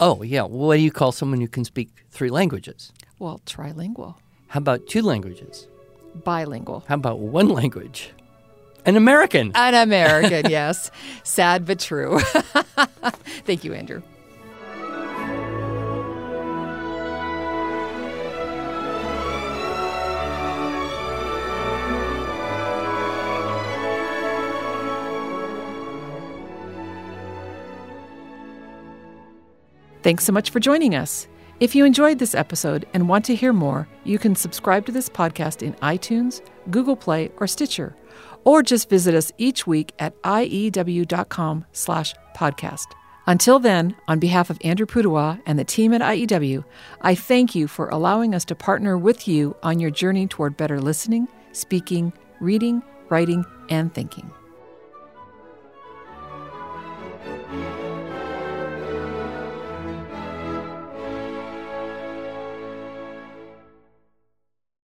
Oh, 0.00 0.22
yeah. 0.22 0.42
What 0.42 0.76
do 0.76 0.82
you 0.82 0.90
call 0.90 1.12
someone 1.12 1.40
who 1.40 1.46
can 1.48 1.64
speak 1.64 1.90
three 2.10 2.30
languages? 2.30 2.92
Well, 3.18 3.40
trilingual, 3.46 4.16
How 4.48 4.58
about 4.58 4.86
two 4.88 5.02
languages? 5.02 5.68
Bilingual. 6.24 6.84
How 6.88 6.94
about 6.96 7.18
one 7.20 7.48
language? 7.48 8.10
An 8.84 8.96
American. 8.96 9.50
An 9.54 9.74
American, 9.74 10.50
yes. 10.50 10.90
Sad 11.24 11.66
but 11.66 11.80
true. 11.80 12.20
Thank 13.44 13.64
you, 13.64 13.74
Andrew. 13.74 14.02
Thanks 30.06 30.22
so 30.24 30.32
much 30.32 30.50
for 30.50 30.60
joining 30.60 30.94
us. 30.94 31.26
If 31.58 31.74
you 31.74 31.86
enjoyed 31.86 32.18
this 32.18 32.34
episode 32.34 32.86
and 32.92 33.08
want 33.08 33.24
to 33.26 33.34
hear 33.34 33.54
more, 33.54 33.88
you 34.04 34.18
can 34.18 34.36
subscribe 34.36 34.84
to 34.86 34.92
this 34.92 35.08
podcast 35.08 35.62
in 35.62 35.72
iTunes, 35.74 36.42
Google 36.70 36.96
Play, 36.96 37.30
or 37.38 37.46
Stitcher, 37.46 37.96
or 38.44 38.62
just 38.62 38.90
visit 38.90 39.14
us 39.14 39.32
each 39.38 39.66
week 39.66 39.92
at 39.98 40.20
iew.com 40.22 41.64
slash 41.72 42.14
podcast. 42.36 42.84
Until 43.26 43.58
then, 43.58 43.96
on 44.06 44.18
behalf 44.18 44.50
of 44.50 44.58
Andrew 44.62 44.84
Pudewa 44.84 45.40
and 45.46 45.58
the 45.58 45.64
team 45.64 45.94
at 45.94 46.02
IEW, 46.02 46.62
I 47.00 47.14
thank 47.14 47.54
you 47.54 47.66
for 47.66 47.88
allowing 47.88 48.34
us 48.34 48.44
to 48.44 48.54
partner 48.54 48.98
with 48.98 49.26
you 49.26 49.56
on 49.62 49.80
your 49.80 49.90
journey 49.90 50.26
toward 50.26 50.58
better 50.58 50.78
listening, 50.78 51.26
speaking, 51.52 52.12
reading, 52.38 52.82
writing, 53.08 53.46
and 53.70 53.94
thinking. 53.94 54.30